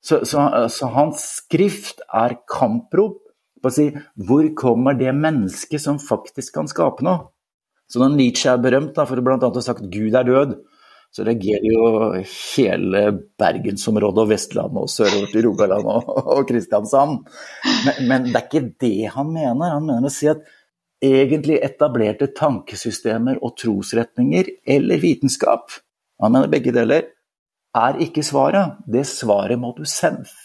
[0.00, 3.18] Så, så, så hans skrift er kamprop
[3.60, 7.28] på å si hvor kommer det mennesket som faktisk kan skape noe?
[7.90, 9.36] Så når Nietzsche er berømt da, for bl.a.
[9.36, 10.54] å ha sagt 'Gud er død',
[11.10, 11.86] så reagerer jo
[12.22, 13.00] hele
[13.40, 17.24] bergensområdet og Vestlandet og sørover til Rogaland og, og Kristiansand.
[17.84, 19.74] Men, men det er ikke det han mener.
[19.74, 20.46] Han mener å si at
[21.00, 25.72] egentlig etablerte tankesystemer og trosretninger eller vitenskap,
[26.20, 27.08] han mener begge deler,
[27.76, 28.80] er ikke svaret.
[28.90, 29.84] Det svaret må du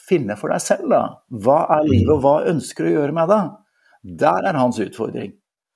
[0.08, 0.90] finne for deg selv.
[0.92, 1.02] da.
[1.30, 3.42] Hva er livet, og hva ønsker du å gjøre med det?
[4.22, 5.34] Der er hans utfordring.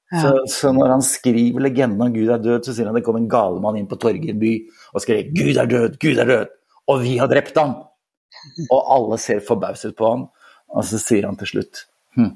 [0.10, 3.20] Så, så når han skriver legenden om Gud er død, så sier han det kom
[3.20, 4.54] en galemann inn på torget i en by
[4.96, 6.56] og skrev 'Gud er død, Gud er død',
[6.90, 7.76] og vi har drept ham!
[8.74, 10.28] Og alle ser forbauset på ham,
[10.70, 11.84] og så sier han til slutt
[12.16, 12.32] hm,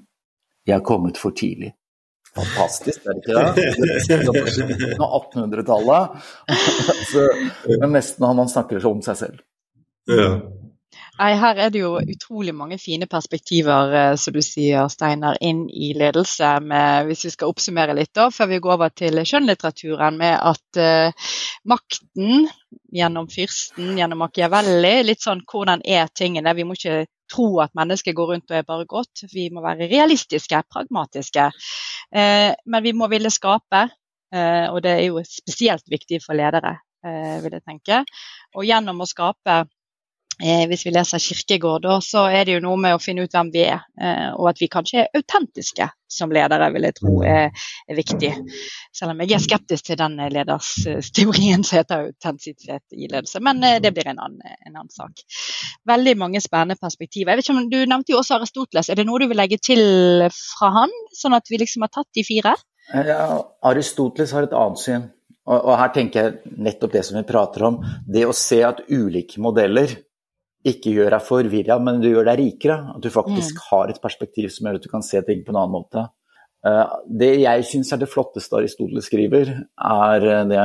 [0.66, 1.74] 'Jeg har kommet for tidlig'.
[2.34, 4.96] Fantastisk, er det ikke det?
[4.98, 6.24] På 1800-tallet.
[7.82, 9.43] Men nesten han, han snakker om seg selv.
[10.10, 10.30] Ja.
[11.24, 15.62] Nei, her er det jo utrolig mange fine perspektiver, eh, som du sier, Steinar, inn
[15.72, 16.50] i ledelse.
[16.60, 20.80] Med, hvis vi skal oppsummere litt da, før vi går over til skjønnlitteraturen, med at
[20.84, 21.30] uh,
[21.72, 22.50] makten
[22.92, 26.52] gjennom fyrsten, gjennom Machiavelli, litt sånn hvordan er tingene.
[26.58, 29.24] Vi må ikke tro at mennesket går rundt og er bare godt.
[29.32, 31.46] Vi må være realistiske, pragmatiske.
[32.12, 33.86] Uh, men vi må ville skape,
[34.36, 37.98] uh, og det er jo spesielt viktig for ledere, vil jeg tenke.
[38.56, 39.58] Og gjennom å skape
[40.41, 43.36] Eh, hvis vi leser Kirkegård, da, så er det jo noe med å finne ut
[43.36, 43.84] hvem vi er.
[44.02, 48.32] Eh, og at vi kanskje er autentiske som ledere, vil jeg tro er, er viktig.
[48.93, 53.41] Selv om jeg er skeptisk til den ledersteorien som heter autentisitet i ledelse.
[53.46, 55.22] Men eh, det blir en annen, en annen, sak.
[55.89, 57.34] Veldig mange spennende perspektiver.
[57.34, 58.89] Jeg vet ikke om Du nevnte jo også Aristoteles.
[58.89, 62.10] Er det noe du vil legge til fra han, sånn at vi liksom har tatt
[62.13, 62.56] de fire?
[62.93, 63.38] Ja,
[63.69, 65.12] Aristoteles har et annet syn.
[65.43, 67.80] Og, og her tenker jeg nettopp det som vi prater om.
[68.08, 69.91] Det å se at ulike modeller
[70.63, 72.78] ikke gjør deg forvirra, men du gjør deg rikere.
[72.95, 73.63] At du faktisk mm.
[73.69, 76.06] har et perspektiv som gjør at du kan se ting på en annen måte.
[76.63, 80.62] Eh, det jeg syns er det flotteste Aristoteles skriver, er eh, det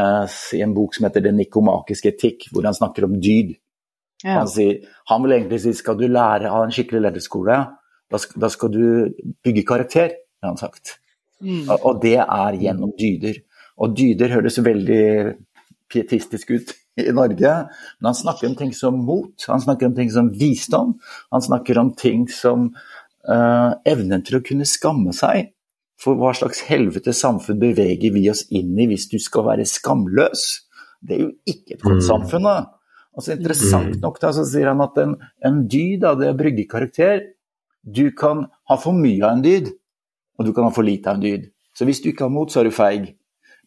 [0.58, 3.56] i en bok som heter Den nikomakiske etikk, hvor han snakker om dyd.
[4.22, 4.40] Ja.
[4.40, 7.58] Han, sier, han vil egentlig si skal du lære av en skikkelig lederskole,
[8.08, 8.86] da skal, da skal du
[9.44, 10.96] bygge karakter, har han sagt.
[11.42, 11.68] Mm.
[11.76, 13.42] Og det er gjennom dyder.
[13.78, 15.04] Og dyder høres veldig
[15.90, 17.52] pietistisk ut i Norge,
[17.98, 20.96] men han snakker om ting som mot, han snakker om ting som visdom,
[21.34, 22.70] han snakker om ting som
[23.28, 25.52] uh, evnen til å kunne skamme seg.
[25.98, 30.44] For hva slags helvete samfunn beveger vi oss inn i hvis du skal være skamløs?
[31.02, 32.06] Det er jo ikke et godt mm.
[32.06, 32.58] samfunn, da.
[33.18, 34.00] Altså Interessant mm.
[34.04, 37.24] nok da, så sier han at en, en dyd av det å brygge karakter
[37.82, 39.72] Du kan ha for mye av en dyd,
[40.38, 41.48] og du kan ha for lite av en dyd.
[41.74, 43.08] Så hvis du ikke har mot, så er du feig.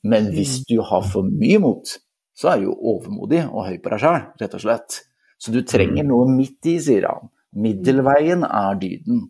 [0.03, 0.65] Men hvis mm.
[0.69, 1.93] du har for mye mot,
[2.37, 5.01] så er du jo overmodig og høy på deg sjøl, rett og slett.
[5.41, 7.31] Så du trenger noe midt i, sier han.
[7.57, 9.25] Middelveien er dyden.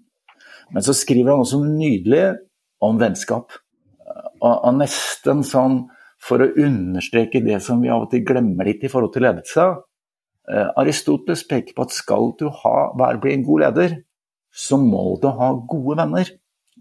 [0.72, 2.26] Men så skriver han også nydelig
[2.84, 3.56] om vennskap.
[4.42, 5.84] Og, nesten sånn
[6.22, 9.66] for å understreke det som vi av og til glemmer litt i forhold til ledelse.
[10.52, 13.98] Uh, Aristoteles peker på at skal du ha, være, bli en god leder,
[14.52, 16.32] så må du ha gode venner.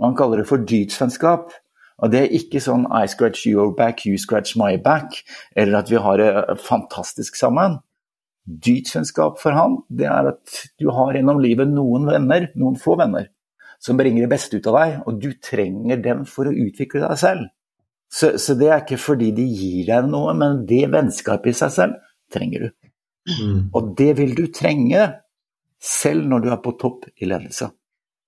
[0.00, 1.52] Han kaller det for dydsvennskap.
[2.01, 5.21] Og det er ikke sånn I scratch your back, you scratch my back,
[5.57, 7.79] eller at vi har det fantastisk sammen.
[8.49, 13.29] Dydsvennskap for han, det er at du har gjennom livet noen venner, noen få venner,
[13.81, 17.21] som bringer det beste ut av deg, og du trenger dem for å utvikle deg
[17.21, 17.49] selv.
[18.11, 21.75] Så, så det er ikke fordi de gir deg noe, men det vennskapet i seg
[21.77, 22.01] selv
[22.33, 22.71] trenger du.
[23.31, 23.59] Mm.
[23.77, 25.05] Og det vil du trenge
[25.81, 27.71] selv når du er på topp i ledelse.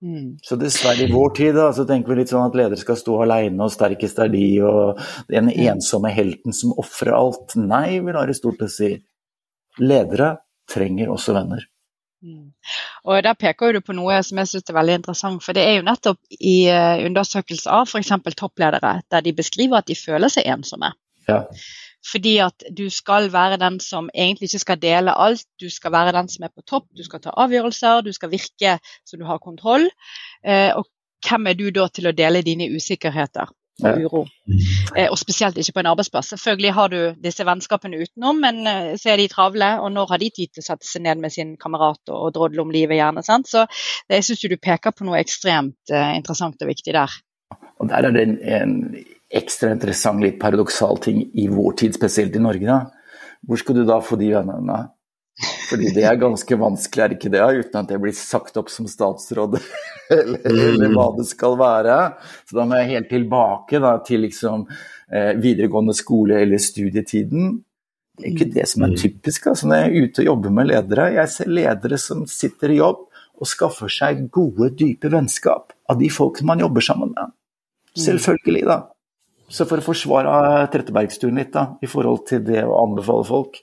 [0.02, 0.38] Mm.
[0.42, 3.20] Så dessverre i vår tid da, så tenker vi litt sånn at ledere skal stå
[3.22, 7.54] alene og sterkest er de, og den ensomme helten som ofrer alt.
[7.58, 8.96] Nei, vil Aristoteles si.
[9.80, 10.34] Ledere
[10.70, 11.62] trenger også venner.
[12.22, 12.50] Mm.
[13.04, 15.42] Og Der peker du på noe som jeg synes er veldig interessant.
[15.42, 18.12] for Det er jo nettopp i eh, undersøkelser av f.eks.
[18.38, 20.92] toppledere, der de beskriver at de føler seg ensomme.
[21.28, 21.44] Ja.
[22.10, 25.46] Fordi at du skal være den som egentlig ikke skal dele alt.
[25.60, 28.78] Du skal være den som er på topp, du skal ta avgjørelser, du skal virke
[29.06, 29.88] så du har kontroll.
[30.44, 30.88] Eh, og
[31.22, 34.24] hvem er du da til å dele dine usikkerheter og uro?
[34.96, 36.34] Eh, og spesielt ikke på en arbeidsplass.
[36.34, 40.24] Selvfølgelig har du disse vennskapene utenom, men eh, så er de travle, og når har
[40.24, 43.22] de tid til å sette seg ned med sin kamerat og, drodle om livet, gjerne.
[43.22, 43.50] Sant?
[43.50, 43.68] Så
[44.10, 47.20] jeg syns du peker på noe ekstremt interessant og viktig der.
[47.78, 48.74] Og der er det en, en
[49.32, 52.66] ekstra interessant, litt paradoksal ting i vår tid, spesielt i Norge.
[52.68, 53.38] Da.
[53.48, 54.82] Hvor skal du da få de vennene?
[55.70, 57.42] Fordi det er ganske vanskelig, er ikke det?
[57.64, 59.56] Uten at jeg blir sagt opp som statsråd,
[60.18, 61.98] eller, eller, hva det skal være.
[62.46, 64.66] Så da må jeg helt tilbake da, til liksom,
[65.08, 67.56] eh, videregående skole eller studietiden.
[68.20, 69.48] Det er ikke det som er typisk.
[69.48, 72.82] Altså, når jeg er ute og jobber med ledere, jeg ser ledere som sitter i
[72.82, 73.06] jobb
[73.42, 77.32] og skaffer seg gode, dype vennskap av de folk man jobber sammen med.
[77.98, 78.82] Selvfølgelig, da.
[79.52, 83.60] Så for å forsvare Trettebergstuen litt da, i forhold til det å anbefale folk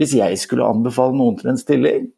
[0.00, 2.08] Hvis jeg skulle anbefale noen til en stilling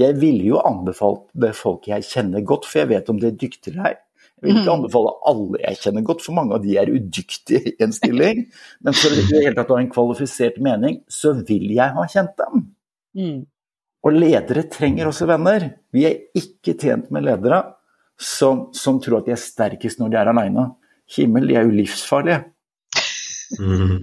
[0.00, 3.38] Jeg ville jo anbefalt det folk jeg kjenner godt, for jeg vet om de er
[3.38, 3.96] dyktige her.
[4.38, 4.76] Jeg vil ikke mm.
[4.76, 8.44] anbefale alle jeg kjenner godt, for mange av de er udyktige i en stilling.
[8.86, 12.04] Men for i det hele tatt å ha en kvalifisert mening, så vil jeg ha
[12.14, 12.62] kjent dem.
[13.18, 13.40] Mm.
[14.06, 15.66] Og ledere trenger også venner.
[15.90, 17.64] Vi er ikke tjent med ledere
[18.14, 20.68] som, som tror at de er sterkest når de er aleine
[21.16, 22.42] himmel, de er jo livsfarlige.
[23.58, 23.96] Mm.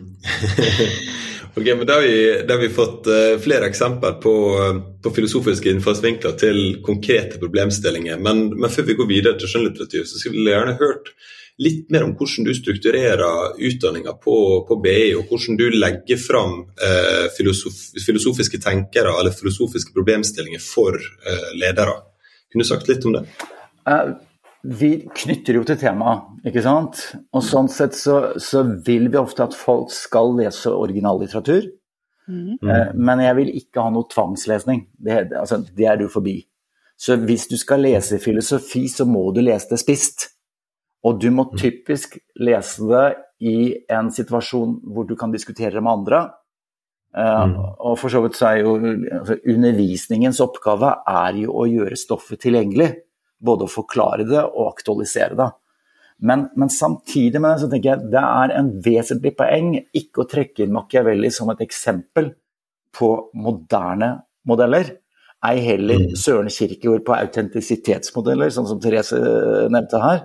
[1.55, 5.13] ok, men Da har vi, da har vi fått uh, flere eksempler på, uh, på,
[5.13, 8.17] filosofiske innfallsvinkler til konkrete problemstillinger.
[8.17, 11.13] Men, men, før vi går videre til skjønnlitteratur, så skulle jeg gjerne hørt
[11.61, 16.57] litt mer om hvordan du strukturerer utdanninga på, på, BI, og hvordan du legger fram
[16.83, 20.99] eh, filosof, filosofiske tenkere eller filosofiske problemstillinger for
[21.55, 21.93] ledere.
[22.51, 23.23] Kunne du sagt litt om det?
[24.65, 27.01] Vi knytter jo til temaet, ikke sant.
[27.35, 31.67] Og sånn sett så, så, vil vi ofte at folk skal lese originallitteratur.
[32.25, 32.57] Mm.
[32.57, 34.87] Eh, men jeg vil ikke ha noe tvangslesning.
[34.97, 36.39] Det, altså, det er du forbi.
[36.97, 40.29] Så hvis du skal lese filosofi, så må du lese det spist.
[41.05, 41.57] Og du må mm.
[41.61, 43.05] typisk lese det
[43.45, 43.57] i
[43.91, 46.23] en situasjon hvor du kan diskutere det med andre.
[47.15, 47.57] Uh, mm.
[47.87, 52.41] Og for så vidt så er jo altså, undervisningens oppgave er jo å gjøre stoffet
[52.43, 52.89] tilgjengelig.
[53.45, 55.51] Både å forklare det og aktualisere det.
[56.25, 60.29] Men, men, samtidig med det så tenker jeg det er en vesentlig poeng ikke å
[60.31, 62.31] trekke inn Machiavelli som et eksempel
[62.95, 64.13] på moderne
[64.47, 64.93] modeller.
[65.45, 66.15] Ei heller mm.
[66.17, 69.19] Søren Kirkegaard på autentisitetsmodeller, sånn som Therese
[69.69, 70.23] nevnte her.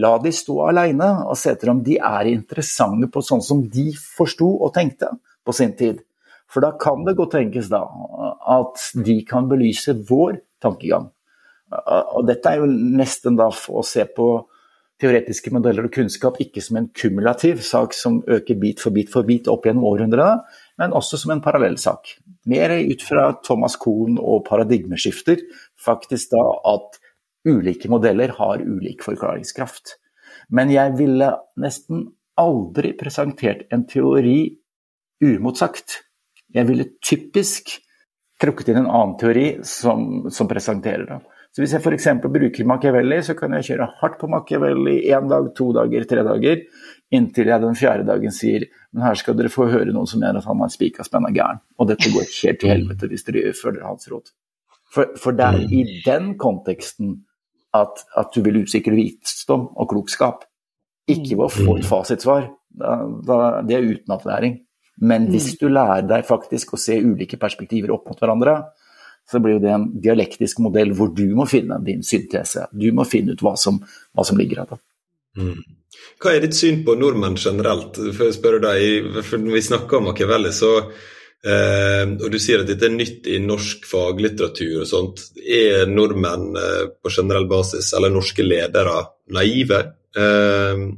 [0.00, 3.90] La de stå alene og se etter om de er interessante på sånn som de
[3.96, 5.12] forsto og tenkte
[5.44, 6.02] på sin tid.
[6.48, 7.84] For da kan det godt tenkes da
[8.48, 11.10] at de kan belyse vår tankegang.
[11.70, 14.28] Og dette er jo nesten da å se på
[14.98, 19.26] teoretiske modeller og kunnskap ikke som en kumulativ sak som øker bit for bit for
[19.28, 20.40] bit opp gjennom århundrene,
[20.80, 22.16] men også som en parallellsak.
[22.50, 25.44] Mer ut fra Thomas Kohn og paradigmeskifter,
[25.78, 26.98] faktisk da at
[27.48, 29.96] ulike modeller har ulik forklaringskraft.
[30.50, 34.40] Men jeg ville nesten aldri presentert en teori
[35.22, 36.02] uimotsagt.
[36.54, 37.76] Jeg ville typisk
[38.40, 41.18] trukket inn en annen teori som, som presenterer det.
[41.58, 42.04] Så Hvis jeg f.eks.
[42.22, 46.60] bruker Machiavelli, så kan jeg kjøre hardt på Machiavelli én dag, to dager, tre dager,
[47.10, 50.38] inntil jeg den fjerde dagen sier men her skal dere få høre noen som mener
[50.38, 51.58] at han er spika spenna gæren.
[51.82, 54.30] Og dette går helt til helvete hvis dere følger hans råd.
[54.94, 57.18] For, for det er i den konteksten
[57.74, 60.46] at, at du vil utsikre visdom og klokskap.
[61.10, 62.52] Ikke ved å få et fasitsvar.
[62.78, 64.60] Da, da, det er utenatlæring.
[65.02, 68.60] Men hvis du lærer deg faktisk å se ulike perspektiver opp mot hverandre,
[69.30, 72.66] så blir det en dialektisk modell hvor du må finne din syntese.
[72.72, 73.80] Du må finne ut hva som,
[74.16, 74.80] hva som ligger her.
[75.38, 75.58] Mm.
[76.18, 77.98] Hva er ditt syn på nordmenn generelt?
[78.08, 82.62] For jeg spør deg, for Når vi snakker om Machiavelli, så eh, og du sier
[82.62, 85.26] at dette er nytt i norsk faglitteratur og sånt.
[85.38, 88.96] Er nordmenn eh, på generell basis, eller norske ledere,
[89.36, 89.82] naive?
[90.16, 90.88] Eh,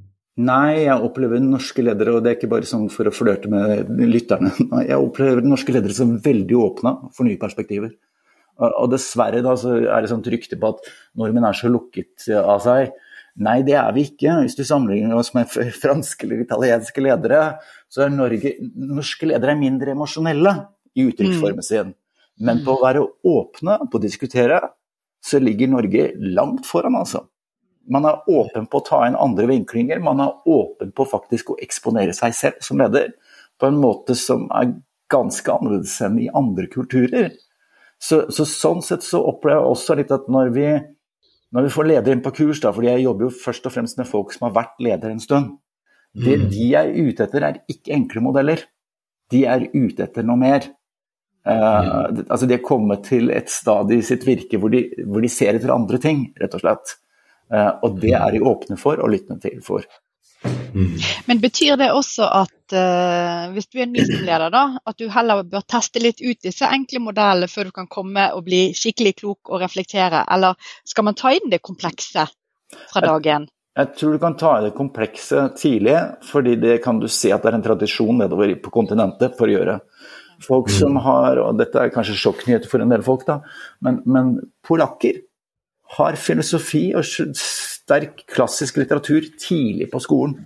[0.40, 3.90] Nei, jeg opplever norske ledere, og det er ikke bare sånn for å flørte med
[4.08, 4.52] lytterne.
[4.86, 7.90] Jeg opplever norske ledere som veldig åpne for nye perspektiver.
[8.60, 12.60] Og dessverre da, så er det sånt rykte på at nordmenn er så lukket av
[12.64, 12.92] seg.
[13.40, 14.34] Nei, det er vi ikke.
[14.44, 15.48] Hvis du sammenligner oss med
[15.82, 17.40] franske eller italienske ledere,
[17.88, 20.54] så er Norge, norske ledere mindre emosjonelle
[20.98, 21.66] i uttrykksformen mm.
[21.66, 21.94] sin.
[22.40, 24.60] Men på å være åpne, på å diskutere,
[25.24, 27.26] så ligger Norge langt foran, altså.
[27.90, 31.58] Man er åpen på å ta inn andre vinklinger, man er åpen på faktisk å
[31.64, 33.10] eksponere seg selv som leder
[33.60, 34.74] på en måte som er
[35.10, 37.32] ganske annerledes enn i andre kulturer.
[38.00, 40.66] Så, så, sånn sett så opplever jeg også litt at når vi,
[41.52, 44.00] når vi får ledere inn på kurs, da, fordi jeg jobber jo først og fremst
[44.00, 45.58] med folk som har vært ledere en stund
[46.16, 46.46] Det mm.
[46.50, 48.64] de er ute etter, er ikke enkle modeller.
[49.30, 50.64] De er ute etter noe mer.
[51.46, 52.24] Uh, mm.
[52.26, 55.56] altså De er kommet til et stadium i sitt virke hvor de, hvor de ser
[55.56, 56.96] etter andre ting, rett og slett.
[57.52, 59.86] Uh, og det er de åpne for og lyttende til for.
[60.74, 60.96] Mm.
[61.26, 65.09] Men betyr det også at uh, hvis du er en ny leder, da, at du
[65.12, 69.16] heller bør teste litt ut disse enkle modellene før du kan komme og bli skikkelig
[69.20, 70.57] klok og reflektere, eller
[70.88, 72.26] skal man ta inn det komplekse
[72.70, 73.48] fra dag én?
[73.50, 75.98] Jeg, jeg tror du kan ta inn det komplekse tidlig,
[76.31, 79.59] fordi det kan du se at det er en tradisjon nedover på kontinentet for å
[79.59, 79.81] gjøre.
[80.40, 81.03] Folk som mm.
[81.05, 83.42] har, og dette er kanskje sjokknyheter for en del folk, da,
[83.85, 85.20] men, men polakker
[85.96, 90.37] har filosofi og sterk klassisk litteratur tidlig på skolen.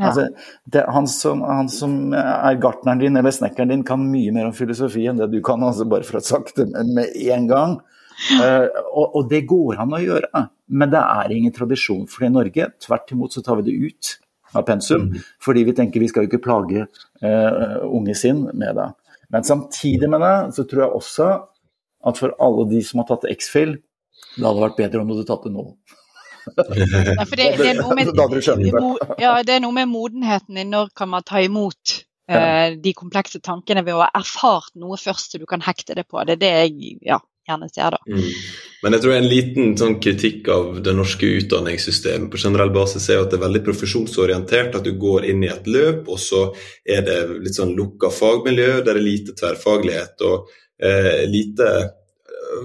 [0.00, 0.08] Ja.
[0.08, 0.26] Altså,
[0.64, 4.56] det, han, som, han, som, er gartneren din eller snekkeren din, kan mye mer om
[4.56, 7.76] filosofi enn det du kan, altså bare for å ha sagt det med en gang.
[8.38, 12.30] Uh, og, og, det går an å gjøre, men det er ingen tradisjon for det
[12.30, 12.68] i Norge.
[12.82, 14.12] Tvert imot så tar vi det ut
[14.54, 15.24] av pensum, mm.
[15.42, 18.90] fordi vi tenker vi skal jo ikke plage uh, unge sinn med det.
[19.34, 21.32] Men samtidig med det så tror jeg også
[22.04, 23.78] at for alle de som har tatt X-Fill,
[24.36, 25.66] det hadde vært bedre om du hadde tatt det nå.
[26.44, 28.10] ja, det, det, er med,
[29.24, 31.94] ja, det, er noe med, modenheten i når kan man ta imot
[32.30, 36.04] uh, de komplekse tankene ved å ha erfart noe først så du kan hekte det
[36.10, 36.20] på.
[36.28, 38.00] Det er det jeg ja, gjerne ser, da.
[38.08, 38.28] Mm.
[38.84, 43.22] Men jeg tror en liten sånn kritikk av det norske utdanningssystemet på generell basis er
[43.22, 44.76] at det er veldig profesjonsorientert.
[44.76, 46.46] At du går inn i et løp, og så
[46.84, 51.70] er det litt sånn lukka fagmiljø der det er lite tverrfaglighet og eh, lite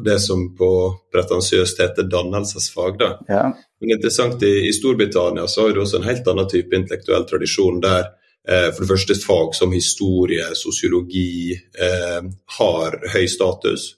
[0.05, 0.71] det som på
[1.13, 2.97] pretensiøst heter dannelsesfag.
[2.99, 3.09] Da.
[3.27, 3.43] Ja.
[3.81, 7.79] Men interessant, i, i, Storbritannia så har du også en helt annen type intellektuell tradisjon
[7.83, 8.09] der
[8.47, 12.19] eh, for det første fag som historie, sosiologi eh,
[12.59, 13.93] har høy status.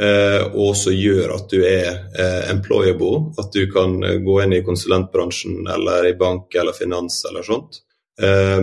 [0.00, 4.64] Eh, og også gjør at du er eh, employable, at du kan gå inn i
[4.66, 7.78] konsulentbransjen eller i bank eller finans eller sånt.
[8.18, 8.60] Eh,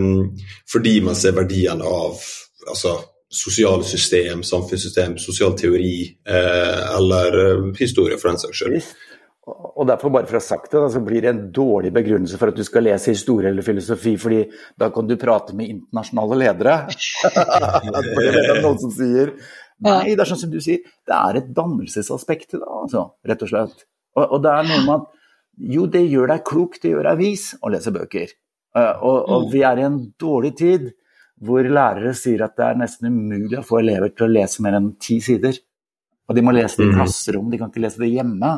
[0.72, 2.20] fordi man ser verdiene av
[2.68, 2.98] altså,
[3.32, 5.96] sosiale system, samfunnssystem, sosial teori
[6.28, 8.92] eh, eller eh, historie, for den saks skyld.
[9.52, 12.52] og derfor, bare for å ha sagt det, så blir det en dårlig begrunnelse for
[12.52, 14.44] at du skal lese historie eller filosofi, fordi
[14.80, 16.76] da kan du prate med internasjonale ledere.
[17.24, 19.36] for det er noen som sier
[19.82, 23.42] Nei, det er sånn som du sier, det er et dannelsesaspekt til det, altså, rett
[23.42, 23.80] og slett.
[24.14, 25.08] Og, og, det er noe med at
[25.74, 28.36] jo, det gjør deg klok, det gjør deg vis å lese bøker.
[28.78, 30.92] Uh, og, og, vi er i en dårlig tid
[31.42, 34.78] hvor lærere sier at det er nesten umulig å få elever til å lese mer
[34.78, 35.58] enn ti sider.
[36.30, 36.98] Og de må lese det i mm.
[37.00, 38.52] klasserom, de kan ikke lese det hjemme.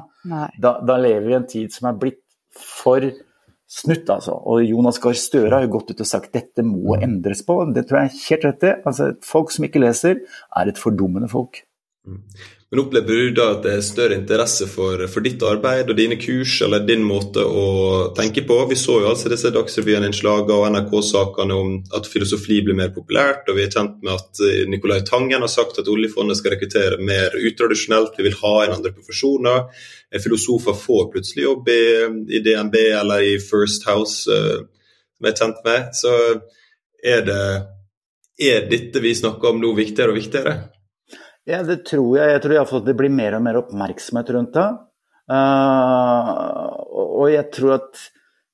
[0.62, 2.22] Da, da, lever vi i en tid som er blitt
[2.54, 3.06] for
[3.74, 4.36] snutt, altså.
[4.52, 7.56] Og Jonas Gahr Støre har jo gått ut og sagt dette må endres på.
[7.74, 8.74] Det tror jeg er helt rett i.
[8.92, 10.22] Altså, folk som ikke leser,
[10.60, 11.64] er et fordummende folk.
[12.08, 12.20] Mm.
[12.74, 16.16] Men opplever du da at det er større interesse for, for, ditt arbeid og dine
[16.18, 17.66] kurs eller din måte å
[18.18, 18.58] tenke på?
[18.72, 23.60] Vi så jo altså disse Dagsrevyen-innslagene og NRK-sakene om at filosofi blir mer populært, og
[23.60, 27.38] vi er kjent med at eh, Nicolai Tangen har sagt at oljefondet skal rekruttere mer
[27.38, 29.70] utradisjonelt, vi vil ha inn andre profesjoner.
[30.10, 31.82] Eh, filosofer får plutselig jobb i,
[32.40, 34.66] i DNB eller i First House, uh,
[35.14, 35.94] som jeg er kjent med.
[36.02, 36.18] Så
[37.06, 37.42] er det
[38.42, 40.73] er dette vi snakker om nå viktigere og viktigere?
[41.50, 42.32] Ja, det tror jeg.
[42.36, 44.68] Jeg tror iallfall at det blir mer og mer oppmerksomhet rundt det.
[45.32, 46.72] Uh,
[47.24, 48.02] og jeg tror, at,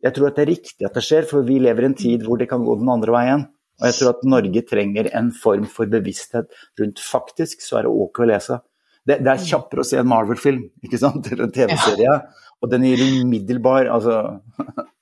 [0.06, 2.26] jeg tror, at, det er riktig at det skjer, for vi lever i en tid
[2.26, 3.46] hvor det kan gå den andre veien.
[3.80, 6.50] Og jeg tror at Norge trenger en form for bevissthet
[6.82, 8.60] rundt faktisk så er det ok å lese.
[9.08, 12.16] Det, det er kjappere å se en Marvel-film ikke sant, eller en TV-serie,
[12.60, 14.42] og den gir umiddelbar altså,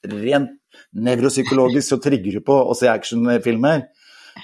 [0.08, 0.54] Rent
[0.94, 3.88] nevropsykologisk så trigger du på å se actionfilmer.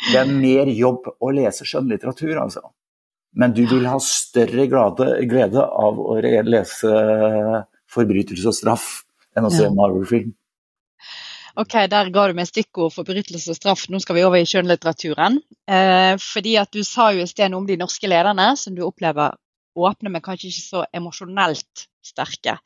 [0.09, 2.65] Det er mer jobb å lese skjønnlitteratur, altså.
[3.33, 6.93] Men du vil ha større glede, glede av å lese
[7.89, 9.03] 'Forbrytelse og straff'
[9.37, 10.33] enn å se en Marvel-film.
[11.53, 13.85] Ok, der ga du meg stikkord 'forbrytelse og straff'.
[13.89, 15.37] Nå skal vi over i skjønnlitteraturen.
[15.69, 18.81] Eh, fordi at Du sa jo i sted noe om de norske lederne som du
[18.81, 19.37] opplever
[19.75, 22.57] åpne, men kanskje ikke så emosjonelt sterke.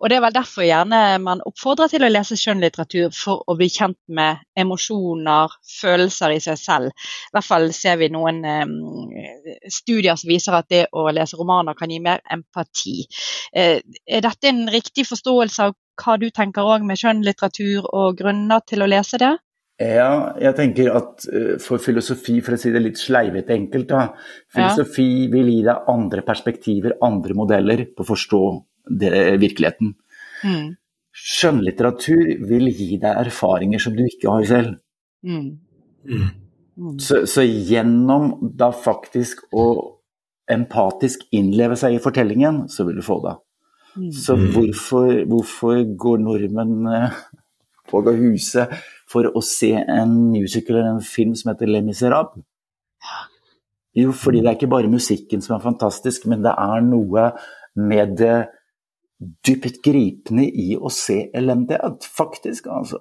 [0.00, 3.68] Og Det er vel derfor gjerne man oppfordrer til å lese skjønnlitteratur, for å bli
[3.72, 6.92] kjent med emosjoner, følelser i seg selv.
[7.28, 9.10] I hvert fall ser vi noen um,
[9.68, 13.02] studier som viser at det å lese romaner kan gi mer empati.
[13.52, 18.64] Uh, er dette en riktig forståelse av hva du tenker òg med skjønnlitteratur og grunner
[18.66, 19.34] til å lese det?
[19.78, 24.08] Ja, jeg tenker at uh, for filosofi, for å si det litt sleivete enkelt, da,
[24.50, 25.28] filosofi ja.
[25.36, 28.42] vil gi deg andre perspektiver, andre modeller på å forstå
[28.98, 29.92] det, virkeligheten.
[30.42, 30.66] Mm.
[31.14, 34.74] Skjønnlitteratur vil gi deg erfaringer som du ikke har selv.
[35.22, 35.46] Mm.
[36.08, 36.26] Mm.
[36.74, 36.98] mm.
[37.02, 39.68] Så, så, gjennom da faktisk å
[40.50, 43.38] empatisk innleve seg i fortellingen, så vil du få det.
[43.94, 44.12] Mm.
[44.14, 44.46] Så mm.
[44.58, 47.18] hvorfor, hvorfor går nordmenn uh,
[47.90, 48.74] på huset
[49.08, 52.44] for å se en musical eller en film som heter Le Miserable?
[53.96, 57.30] Jo, fordi det er ikke bare musikken som er fantastisk, men det er noe
[57.78, 58.36] med det
[59.18, 63.00] dypt gripende i å se elendighet, faktisk, altså.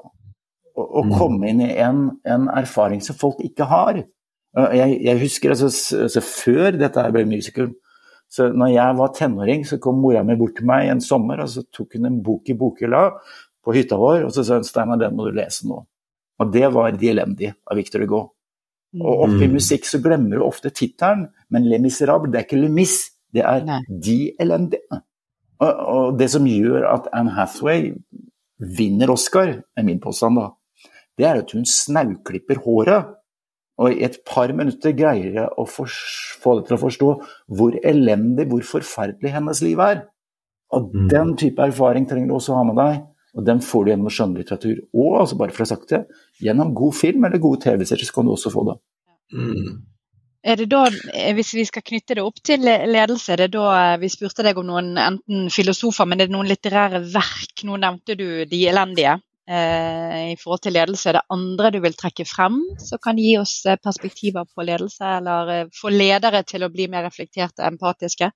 [0.77, 1.13] Å, mm.
[1.17, 3.97] komme inn i en, en, erfaring som folk ikke har.
[4.77, 5.71] Jeg, jeg husker altså,
[6.03, 7.71] altså, før dette ble musical,
[8.29, 11.49] så når jeg var tenåring, så kom mora mi bort til meg en sommer og
[11.49, 13.03] så tok hun en bok i bokhylla
[13.65, 15.81] på hytta vår, og så sa hun Steinar, den må du lese nå.
[16.37, 18.21] Og det var De elendige av Victor Hugo.
[18.97, 22.61] Og oppe i musikk så glemmer du ofte tittelen, men Le Miserable, det er ikke
[22.61, 22.95] Le Mis,
[23.35, 23.81] det er Nei.
[23.89, 25.01] De elendige.
[25.57, 27.91] Og, og, det som gjør at Anne Hathaway
[28.77, 30.51] vinner Oscar, er min påstand, da,
[31.17, 33.13] det er at hun snauklipper håret.
[33.77, 35.85] Og i et par minutter greier jeg å få
[36.57, 37.09] det til å forstå
[37.59, 39.99] hvor elendig, hvor forferdelig hennes liv er.
[40.73, 41.03] Og mm.
[41.11, 43.03] den type erfaring trenger du også ha med deg.
[43.37, 44.79] Og den får du gjennom skjønnlitteratur.
[44.97, 46.01] Og altså bare for å ha sagt det,
[46.41, 48.75] gjennom god film eller gode TV-serier så kan du også få det.
[49.37, 49.77] Mm.
[50.47, 53.67] Er det da, eh, Hvis vi skal knytte det opp til ledelse, er det da
[53.75, 57.65] eh, vi spurte deg om noen enten filosofer, men er det noen litterære verk?
[57.67, 59.17] Nå nevnte du De elendige
[59.49, 61.09] eh, i forhold til ledelse.
[61.09, 65.13] Er det andre du vil trekke frem som kan gi oss eh, perspektiver på ledelse,
[65.19, 68.31] eller få ledere til å bli mer reflekterte og empatiske?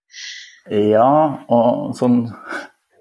[0.70, 1.12] Ja,
[1.50, 2.28] og sånn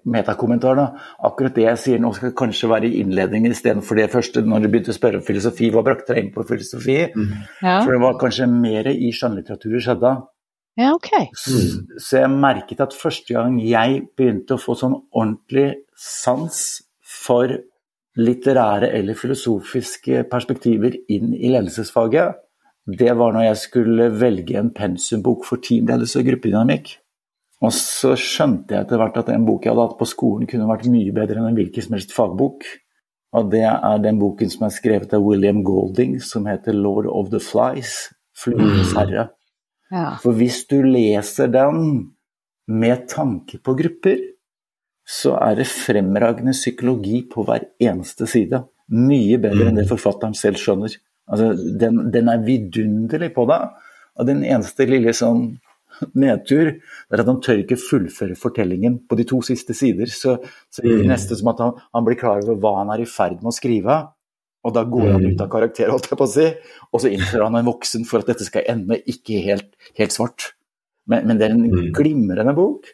[0.04, 0.76] metakommentar.
[0.76, 0.86] da.
[1.26, 4.68] Akkurat det jeg sier nå skal kanskje være i innledningen istedenfor det første når du
[4.68, 5.70] begynte å spørre om filosofi.
[5.70, 6.98] Hva brakte deg inn på filosofi?
[7.14, 7.32] Mm.
[7.62, 7.78] Ja.
[7.80, 10.12] For det var kanskje mer i skjønnlitteratur det skjedde.
[10.80, 11.10] Ja, ok.
[11.36, 11.58] Så,
[11.98, 16.60] så jeg merket at første gang jeg begynte å få sånn ordentlig sans
[17.04, 17.52] for
[18.20, 22.38] litterære eller filosofiske perspektiver inn i ledelsesfaget,
[22.90, 26.96] det var når jeg skulle velge en pensumbok for teamledelse og gruppedynamikk.
[27.60, 30.68] Og så skjønte jeg etter hvert at en bok jeg hadde hatt på skolen, kunne
[30.70, 32.64] vært mye bedre enn en hvilken som helst fagbok.
[33.36, 37.30] Og det er den boken som er skrevet av William Golding, som heter 'Lord of
[37.30, 38.08] the Flies'.
[38.40, 38.96] Fluenes mm.
[38.96, 39.28] herre.
[39.90, 40.16] Ja.
[40.22, 42.12] For hvis du leser den
[42.70, 44.20] med tanke på grupper,
[45.06, 48.62] så er det fremragende psykologi på hver eneste side.
[48.94, 49.92] Mye bedre enn det mm.
[49.92, 50.94] forfatteren selv skjønner.
[51.30, 53.74] Altså, den, den er vidunderlig på deg.
[54.18, 55.58] Og den eneste lille sånn
[56.18, 60.10] nedtur er at han tør ikke fullføre fortellingen på de to siste sider.
[60.12, 60.36] Så,
[60.72, 61.10] så det er mm.
[61.12, 63.56] nesten som at han, han, blir klar over hva han er i ferd med å
[63.56, 63.98] skrive.
[64.60, 66.46] Og da går han ut av karakter, holdt jeg på å si,
[66.92, 70.50] og så innfører han en voksen for at dette skal ende ikke helt, helt svart.
[71.08, 72.90] Men, men, det er en glimrende bok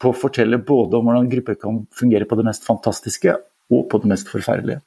[0.00, 3.34] på å fortelle både om hvordan grupper kan fungere på det mest fantastiske
[3.74, 4.84] og på det mest forferdelige.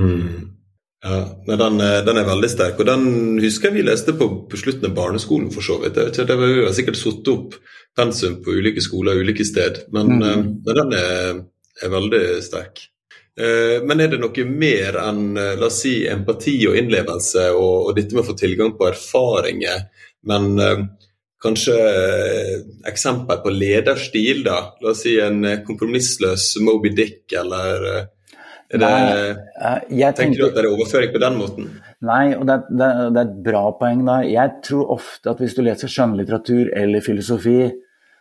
[0.00, 0.57] Mm.
[1.04, 4.58] Ja, den, eh, den, er veldig sterk, og den husker jeg vi leste på, på
[4.58, 5.50] slutten av barneskolen.
[5.54, 5.94] for så vidt.
[5.94, 7.54] Det var jo sikkert satt opp
[7.96, 10.22] pensum på ulike skoler ulike sted, men, mm.
[10.66, 11.42] men den er,
[11.82, 12.82] er, veldig sterk.
[13.38, 17.92] Uh, men er det noe mer enn la oss si, empati og innlevelse og, og,
[17.94, 19.84] dette med å få tilgang på erfaringer,
[20.26, 20.58] men
[21.38, 21.76] kanskje
[22.90, 24.42] eksempel på lederstil?
[24.42, 28.08] da, La oss si en kompromissløs Moby Dick eller er
[28.68, 31.68] det, Nei, tenker, tenker, du at det er overføring på den måten?
[32.04, 34.02] Nei, og det, det, det, er et bra poeng.
[34.06, 34.18] da.
[34.28, 37.62] Jeg tror ofte at hvis du leser skjønnlitteratur eller filosofi,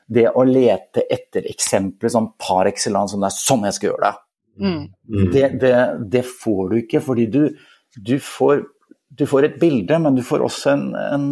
[0.07, 4.05] det å lete etter eksempler sånn par excellence, som det er sånn jeg skal gjøre
[4.05, 4.23] det,
[4.63, 4.79] mm.
[5.11, 5.27] mm.
[5.35, 5.75] det,
[6.15, 7.03] det, får du ikke.
[7.03, 7.41] Fordi du,
[7.99, 8.63] du, får,
[9.11, 11.29] du, får, et bilde, men du får også en, en,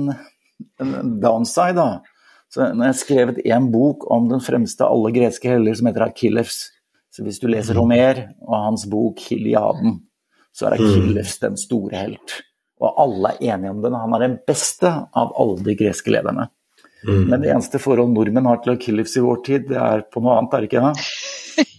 [0.84, 1.80] en downside.
[1.80, 2.44] da.
[2.52, 6.10] Så når jeg skrevet en bok om den fremste av alle greske heller, som heter
[6.10, 6.66] Akillefs
[7.16, 10.02] så hvis du leser Homer og hans bok 'Hiliaden',
[10.52, 12.42] så er Achilles den store helt.
[12.84, 13.96] Og alle er enige om den.
[13.96, 16.50] Han er den beste av alle de greske lederne.
[17.08, 17.22] Mm.
[17.30, 20.36] Men det eneste forhold nordmenn har til Achilles i vår tid, det er på noe
[20.42, 21.08] annet, er det ikke det?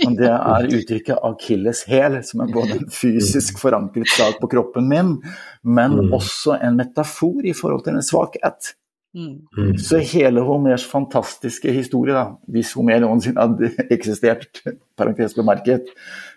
[0.07, 4.89] Men det er uttrykket 'Achilles hæl', som er både en fysisk forankret sak på kroppen
[4.89, 5.17] min,
[5.65, 6.13] men mm.
[6.17, 8.73] også en metafor i forhold til en svakhet.
[9.17, 9.79] Mm.
[9.81, 14.61] Så hele Homers fantastiske historie, da, hvis Homer noensinne hadde eksistert,
[14.99, 15.89] parentes bemerket,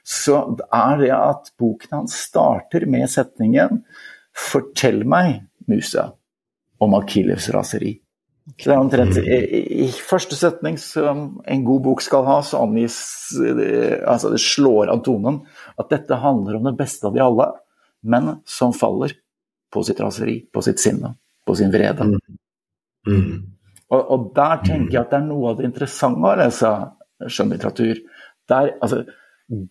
[0.07, 3.83] så er det at boken hans starter med setningen
[4.39, 6.13] 'Fortell meg, musa,
[6.79, 7.97] om Akilles raseri'.
[8.57, 9.37] Så det er omtrent i,
[9.85, 12.97] i, første setning som en god bok skal ha, så angis
[13.37, 15.43] Altså det slår av tonen
[15.77, 17.51] at dette handler om det beste av de alle,
[18.01, 19.13] men som faller
[19.69, 21.13] på sitt raseri, på sitt sinne,
[21.45, 22.07] på sin vrede.
[22.09, 22.38] Mm.
[23.07, 23.55] Mm.
[23.89, 26.73] Og, og, der tenker jeg at det er noe av det interessante å lese
[27.25, 28.01] skjønnlitteratur.
[28.49, 29.03] Der, altså,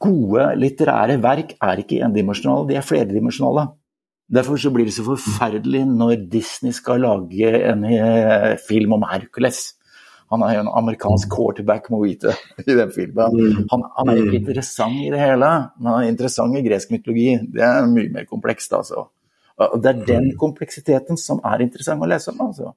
[0.03, 3.69] gode litterære verk er ikke endimensjonale, de er flerdimensjonale.
[4.29, 9.63] Derfor så blir det så forferdelig når Disney skal lage en eh, film om Hercules.
[10.29, 12.35] Han er jo en amerikansk quarterback, må vite,
[12.69, 13.39] i den filmen.
[13.39, 13.63] Mm.
[13.71, 17.31] Han, han er ikke interessant i det hele, men han er interessant i gresk mytologi.
[17.55, 19.07] Det er mye mer komplekst, altså.
[19.59, 22.45] Og det er den kompleksiteten som er interessant å lese om.
[22.51, 22.75] altså.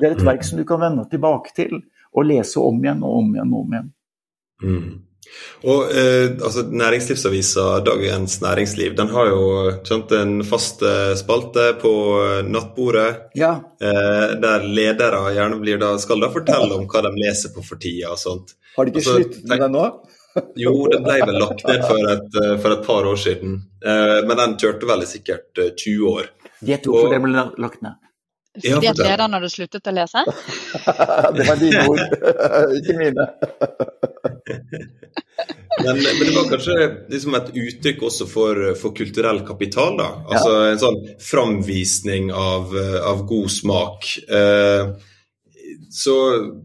[0.00, 1.78] Det er et verk som du kan vende tilbake til
[2.16, 3.92] og lese om igjen og om igjen og om igjen.
[4.64, 4.88] Mm.
[5.68, 9.42] Og eh, altså, Næringslivsavisa Dagens Næringsliv den har jo
[9.84, 13.08] skjønt, en fast eh, spalte på eh, nattbordet.
[13.38, 13.54] Ja.
[13.82, 17.80] Eh, der ledere gjerne blir da, skal da fortelle om hva de leser på for
[17.82, 18.54] tida og sånt.
[18.76, 19.86] Har de ikke altså, sluttet med det nå?
[20.64, 23.62] jo, den ble vel lagt ned for et, eh, for et par år siden.
[23.84, 26.30] Eh, men den kjørte vel i sikkert 20 år.
[26.58, 27.98] Vet du hvorfor den ble lagt ned?
[28.62, 30.20] Fordi leder når du sluttet å lese?
[31.36, 32.00] det var dine ord,
[32.78, 33.24] ikke mine.
[35.84, 36.76] men, men, det var kanskje
[37.12, 39.92] liksom et uttrykk også for, for kulturell kapital.
[40.00, 40.64] da, altså ja.
[40.72, 42.62] En sånn framvisning av,
[43.12, 43.98] av god smak.
[44.28, 44.82] Eh,
[45.90, 46.14] så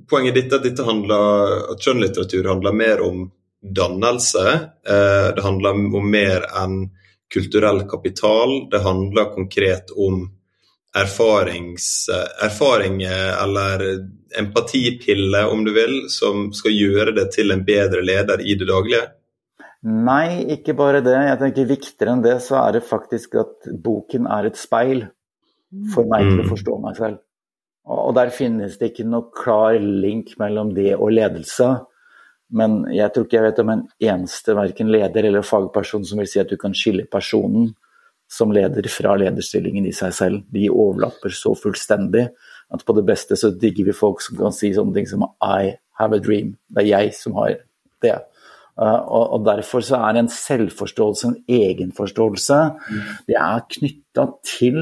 [0.10, 3.26] poenget ditt er at dette handler, at skjønnlitteratur handler mer om
[3.64, 4.46] dannelse.
[4.90, 6.90] Eh, det handler om mer enn
[7.34, 8.70] kulturell kapital.
[8.72, 10.26] Det handler konkret om
[10.94, 12.10] erfarings,
[12.44, 13.84] erfaring eller
[14.40, 19.08] empatipille, om du vil, som skal gjøre det til en bedre leder i det daglige?
[19.84, 21.16] Nei, ikke bare det.
[21.28, 25.04] Jeg tenker Viktigere enn det så er det faktisk at boken er et speil
[25.92, 26.52] for meg til å mm.
[26.54, 27.18] forstå meg selv.
[27.92, 31.68] Og der finnes det ikke noe klar link mellom det og ledelse.
[32.56, 33.84] Men jeg tror ikke jeg vet om en
[34.14, 37.74] eneste verken leder eller fagperson som vil si at du kan skille personen
[38.34, 40.44] som leder fra lederstillingen i seg selv.
[40.54, 42.28] De overlapper så fullstendig
[42.74, 45.76] at på det beste så digger vi folk som kan si sånne ting som I
[46.00, 46.56] have a dream.
[46.74, 47.60] Det er jeg som har
[48.04, 48.16] det.
[48.74, 53.12] Uh, og, derfor så er en selvforståelse, en egenforståelse, mm.
[53.30, 54.80] det er knytta til,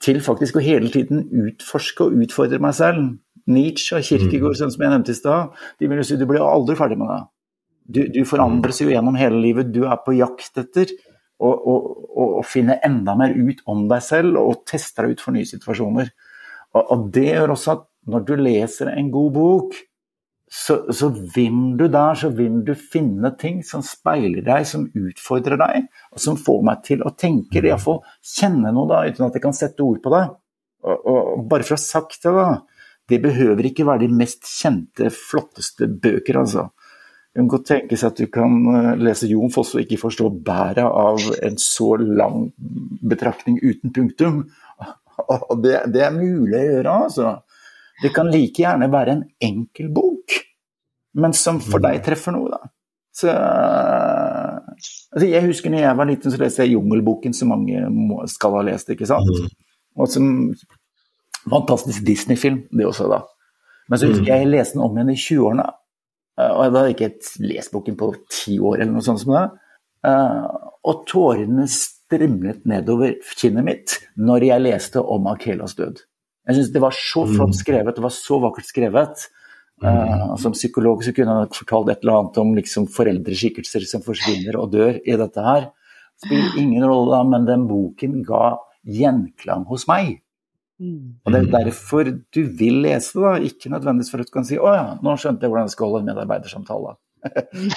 [0.00, 3.12] til faktisk å hele tiden utforske og utfordre meg selv.
[3.44, 4.72] Nietzsche og Kirkegård, mm.
[4.72, 7.20] som jeg nevnte i stad, de vil jo si du blir aldri ferdig med det.
[7.84, 9.68] Du, du forandres jo gjennom hele livet.
[9.68, 10.88] Du er på jakt etter
[11.44, 15.36] og, og, og, finne enda mer ut om deg selv og teste deg ut for
[15.36, 16.12] nye situasjoner.
[16.74, 19.76] Og, og, det gjør også at når du leser en god bok,
[20.54, 25.58] så, så vil du der så vil du finne ting som speiler deg, som utfordrer
[25.58, 28.02] deg, og som får meg til å tenke, eller iallfall
[28.36, 30.24] kjenne noe, da, uten at jeg kan sette ord på det.
[30.84, 32.48] Og, og bare for å ha sagt det, da.
[33.10, 36.68] Det behøver ikke være de mest kjente, flotteste bøker, altså.
[37.34, 41.18] Kan godt tenkes at du kan eh, lese Jon Foss og ikke forstå bæret av
[41.42, 42.52] en så lang
[43.02, 44.44] betraktning uten punktum.
[45.30, 47.32] Og det, det er mulig å gjøre, altså.
[48.02, 50.38] Det kan like gjerne være en enkel bok,
[51.22, 52.70] men som for deg treffer noe, da.
[53.14, 53.30] Så,
[55.14, 58.56] altså jeg husker når jeg var liten, så leste jeg Jungelboken, som mange må, skal
[58.58, 59.30] ha lest, ikke sant.
[59.30, 59.52] Mm.
[60.02, 60.26] Og som
[61.44, 63.20] Fantastisk Disney-film, det også, da.
[63.88, 65.66] Men så husker jeg jeg leste den om igjen i 20-årene.
[66.40, 67.12] Eh, og jeg hadde ikke
[67.46, 69.44] lest boken på ti år eller noe sånt som det.
[70.04, 70.48] Eh,
[70.84, 76.02] og tårene strimlet nedover kinnet mitt når jeg leste om Akelas død.
[76.44, 77.60] Jeg syns det var så flott mm.
[77.62, 79.28] skrevet, det var så vakkert skrevet.
[79.82, 84.56] Uh, som psykolog så kunne han fortalt et eller annet om liksom foreldreskikkelser som forsvinner
[84.60, 85.66] og dør i dette her.
[86.14, 88.54] Det spiller ingen rolle da, men den boken ga
[88.86, 90.20] gjenklang hos meg.
[90.82, 91.20] Mm.
[91.22, 93.34] Og Det er derfor du vil lese det, da.
[93.48, 95.86] ikke nødvendigvis for at du kan si 'Å ja, nå skjønte jeg hvordan jeg skal
[95.88, 96.96] holde en medarbeidersamtale'.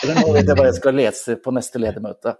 [0.03, 2.35] Eller nå vet jeg hva jeg skal lese på neste ledermøte.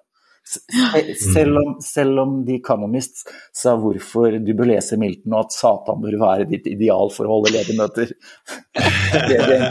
[0.47, 5.99] Selv om, selv om The Economist sa hvorfor du bør lese Milton, og at Satan
[6.03, 8.13] bør være ditt ideal for å holde ledermøter.
[9.27, 9.67] det, er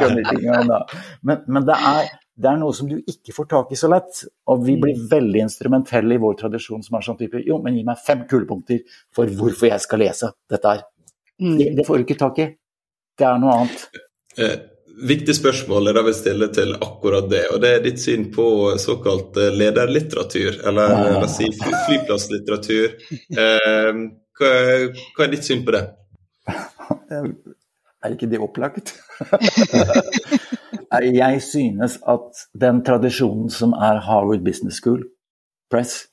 [1.25, 4.21] men, men det, er, det er noe som du ikke får tak i så lett.
[4.53, 7.85] Og vi blir veldig instrumentelle i vår tradisjon som er sånn type Jo, men gi
[7.87, 8.83] meg fem kulepunkter
[9.17, 10.85] for hvorfor jeg skal lese dette her.
[11.41, 11.57] Mm.
[11.57, 12.49] Det, det får du ikke tak i.
[13.17, 13.87] Det er noe annet.
[14.37, 14.57] Eh,
[15.09, 17.47] viktig spørsmål jeg da vil stille til akkurat det.
[17.55, 18.47] og Det er ditt syn på
[18.85, 21.03] såkalt eh, lederlitteratur, eller ja.
[21.17, 22.99] la oss si flyplasslitteratur.
[23.33, 24.03] Eh,
[24.37, 24.53] hva,
[24.93, 25.87] hva, er ditt syn på det?
[28.07, 28.93] Er ikke det opplagt?
[30.93, 35.03] jeg synes at den tradisjonen som er Harvard Business School
[35.71, 36.05] Press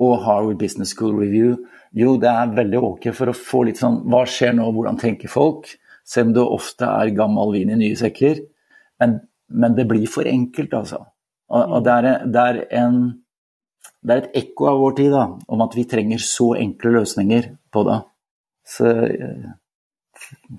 [0.00, 1.56] og Harvard Business School Review,
[1.92, 5.30] jo, det er veldig ok for å få litt sånn Hva skjer nå, hvordan tenker
[5.32, 5.68] folk?
[6.08, 8.42] selv om det ofte er gammel vin i nye sekker.
[9.02, 11.04] Men, men det blir for enkelt, altså.
[11.48, 12.98] Og, og det, er, det, er en,
[14.00, 17.50] det, er, et ekko av vår tid da, om at vi trenger så enkle løsninger
[17.72, 17.98] på det.
[18.68, 18.92] Så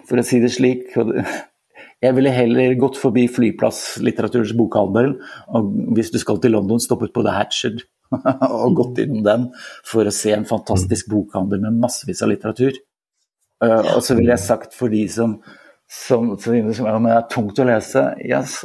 [0.10, 0.94] for å si det slik
[2.00, 5.18] Jeg ville heller gått forbi flyplasslitteraturens bokhandel,
[5.52, 7.82] og hvis du skal til London, stoppet på The Hatched
[8.64, 9.50] og gått innom den
[9.88, 12.80] for å se en fantastisk bokhandel med massevis av litteratur.
[13.60, 15.36] Uh, og så ville jeg sagt for de som,
[15.84, 18.62] som, som, som ja, er tungt å lese yes,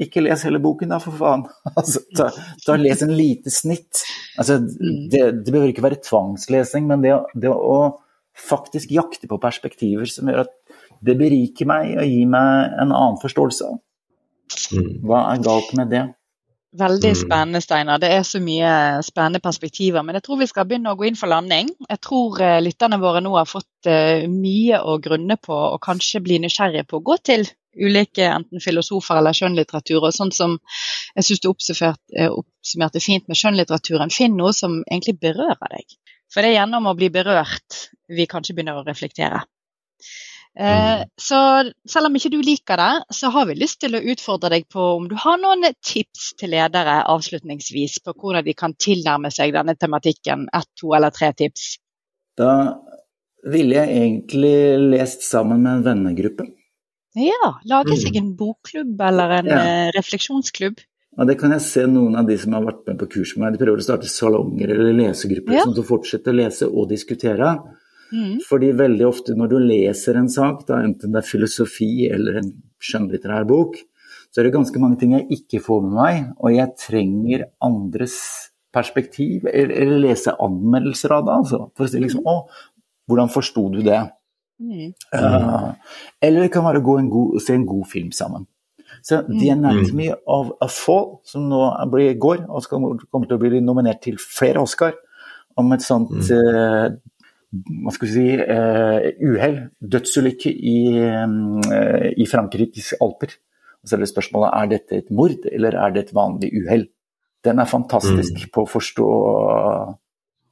[0.00, 1.44] Ikke les hele boken, da, for faen.
[1.74, 2.30] altså, ta,
[2.64, 4.00] ta, Les en lite snitt.
[4.40, 5.04] Altså, mm.
[5.12, 8.00] det, det behøver ikke være tvangslesing, men det, det, å
[8.34, 10.56] faktisk jakte på perspektiver som gjør at
[11.04, 13.70] det beriker meg og gir meg en annen forståelse.
[14.74, 14.92] Mm.
[15.06, 16.04] Hva er galt med det?
[16.74, 17.18] Veldig mm.
[17.18, 18.00] spennende, Steinar.
[18.02, 18.70] Det er så mye
[19.06, 20.02] spennende perspektiver.
[20.02, 21.70] Men jeg tror vi skal begynne å gå inn for landing.
[21.86, 26.22] Jeg tror uh, lytterne våre nå har fått uh, mye å grunne på og kanskje
[26.24, 30.00] bli nysgjerrige på å gå til ulike enten filosofer eller skjønnlitteratur.
[30.02, 30.58] Og sånn som
[31.14, 31.94] jeg syns du uh,
[32.32, 35.98] oppsummerte fint med skjønnlitteraturen, finn noe som egentlig berører deg.
[36.32, 39.44] For det er gjennom å bli berørt vi kanskje begynner å reflektere.
[40.58, 41.08] Eh, mm.
[41.18, 41.38] Så
[41.90, 44.86] selv om ikke du liker det, så har vi lyst til å utfordre deg på
[45.00, 49.74] om du har noen tips til ledere avslutningsvis på hvordan de kan tilnærme seg denne
[49.74, 50.46] tematikken.
[50.54, 51.74] Ett, to eller tre tips.
[52.38, 52.52] Da
[53.50, 54.56] ville jeg egentlig
[54.94, 56.48] lest sammen med en vennegruppe.
[57.18, 58.22] Ja, lage seg mm.
[58.22, 59.60] en bokklubb eller en ja.
[59.60, 60.80] Eh, refleksjonsklubb.
[61.14, 63.44] Ja, Det kan jeg se noen av de som har vært med på kurs med
[63.44, 63.54] meg.
[63.54, 65.66] De prøver å starte salonger eller lesegrupper ja.
[65.66, 67.52] som fortsetter å lese og diskutere.
[68.14, 68.38] Mm.
[68.46, 72.52] Fordi veldig ofte når du leser en sak, da, enten det er filosofi eller en
[72.84, 73.80] skjønnlitterær bok,
[74.30, 78.16] så er det ganske mange ting jeg ikke får med meg, og jeg trenger andres
[78.74, 81.60] perspektiv, eller, eller lese anmeldelser av det, altså.
[81.78, 82.40] For å si liksom Å,
[83.10, 84.00] hvordan forsto du det?
[84.62, 84.90] Mm.
[85.14, 85.70] Uh,
[86.22, 88.48] eller det kan være å god, se en god film sammen.
[89.04, 89.32] Så mm.
[89.38, 91.62] The Anatomy of a Fall, som nå
[91.92, 94.96] blir, går, og kommer til å bli nominert til flere Oscar,
[95.60, 96.30] om et sånt mm.
[96.34, 96.88] uh,
[97.54, 103.36] hva skal vi si, uh, uhell, dødsulykke i, uh, i Frankrikes alper.
[103.82, 106.86] Og så er det spørsmålet er dette et mord eller er det et vanlig uhell.
[107.44, 108.50] Den er fantastisk mm.
[108.54, 109.08] på å forstå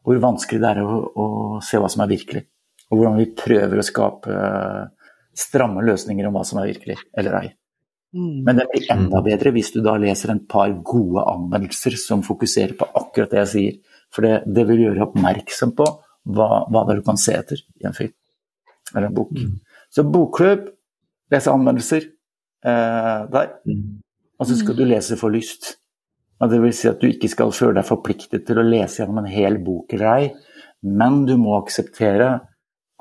[0.02, 1.26] hvor vanskelig det er å, å,
[1.64, 2.44] se hva som er virkelig.
[2.90, 4.36] Og hvordan vi prøver å skape
[5.32, 7.50] stramme løsninger om hva som er virkelig eller ei.
[8.12, 8.42] Mm.
[8.44, 12.76] Men det blir enda bedre hvis du da leser en par gode anmeldelser som fokuserer
[12.76, 13.78] på akkurat det jeg sier.
[14.12, 15.86] For det, det vil gjøre oppmerksom på
[16.28, 18.12] hva, hva det er du kan se etter i en film
[18.92, 19.30] eller en bok.
[19.32, 19.58] Mm.
[19.90, 20.66] Så bokklubb,
[21.32, 22.08] lese anmeldelser,
[22.64, 23.54] eh, der.
[24.38, 25.76] Og så skal du lese for lyst.
[26.42, 29.22] Og det vil si at du ikke skal føle deg forpliktet til å lese gjennom
[29.22, 30.32] en hel bok eller ei,
[30.82, 32.32] men du må akseptere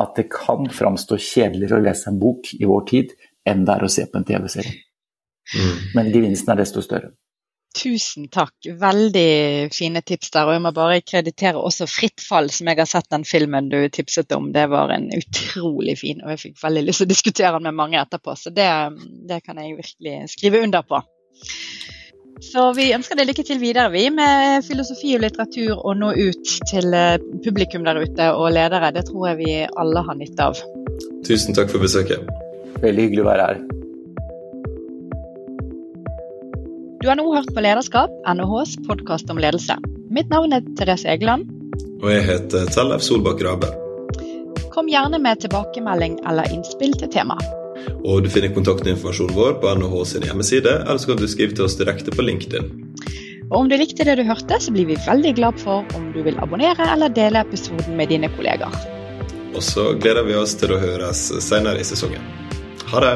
[0.02, 3.16] at det kan framstå kjedeligere å lese en bok i vår tid
[3.48, 4.78] enn det er å se på en TV-serie.
[5.52, 5.80] Mm.
[5.98, 7.16] Men gevinsten er desto større.
[7.72, 8.54] Tusen takk.
[8.80, 10.50] Veldig fine tips der.
[10.50, 13.80] Og jeg må bare kreditere også Fritt fall, som jeg har sett den filmen du
[13.94, 14.52] tipset om.
[14.52, 17.80] Det var en utrolig fin, og jeg fikk veldig lyst til å diskutere den med
[17.80, 18.36] mange etterpå.
[18.36, 18.68] Så det,
[19.30, 21.00] det kan jeg virkelig skrive under på.
[22.42, 26.56] Så vi ønsker deg lykke til videre vi med filosofi og litteratur og nå ut
[26.72, 28.90] til eh, publikum der ute og ledere.
[28.96, 30.64] Det tror jeg vi alle har nytte av.
[31.28, 32.26] Tusen takk for besøket.
[32.82, 33.81] Veldig hyggelig å være her.
[37.02, 39.74] Du har nå hørt på Lederskap, NHHs podkast om ledelse.
[40.14, 41.48] Mitt navn er Therese Egeland.
[42.04, 43.72] Og jeg heter Tellef Solbakk Rabe.
[44.70, 47.42] Kom gjerne med tilbakemelding eller innspill til temaet.
[48.06, 51.66] Og du finner kontaktinformasjonen vår på NHH sin hjemmeside, eller så kan du skrive til
[51.66, 52.70] oss direkte på LinkedIn.
[53.50, 56.22] Og om du likte det du hørte, så blir vi veldig glad for om du
[56.22, 58.78] vil abonnere eller dele episoden med dine kollegaer.
[59.56, 62.22] Og så gleder vi oss til å høres senere i sesongen.
[62.94, 63.16] Ha det!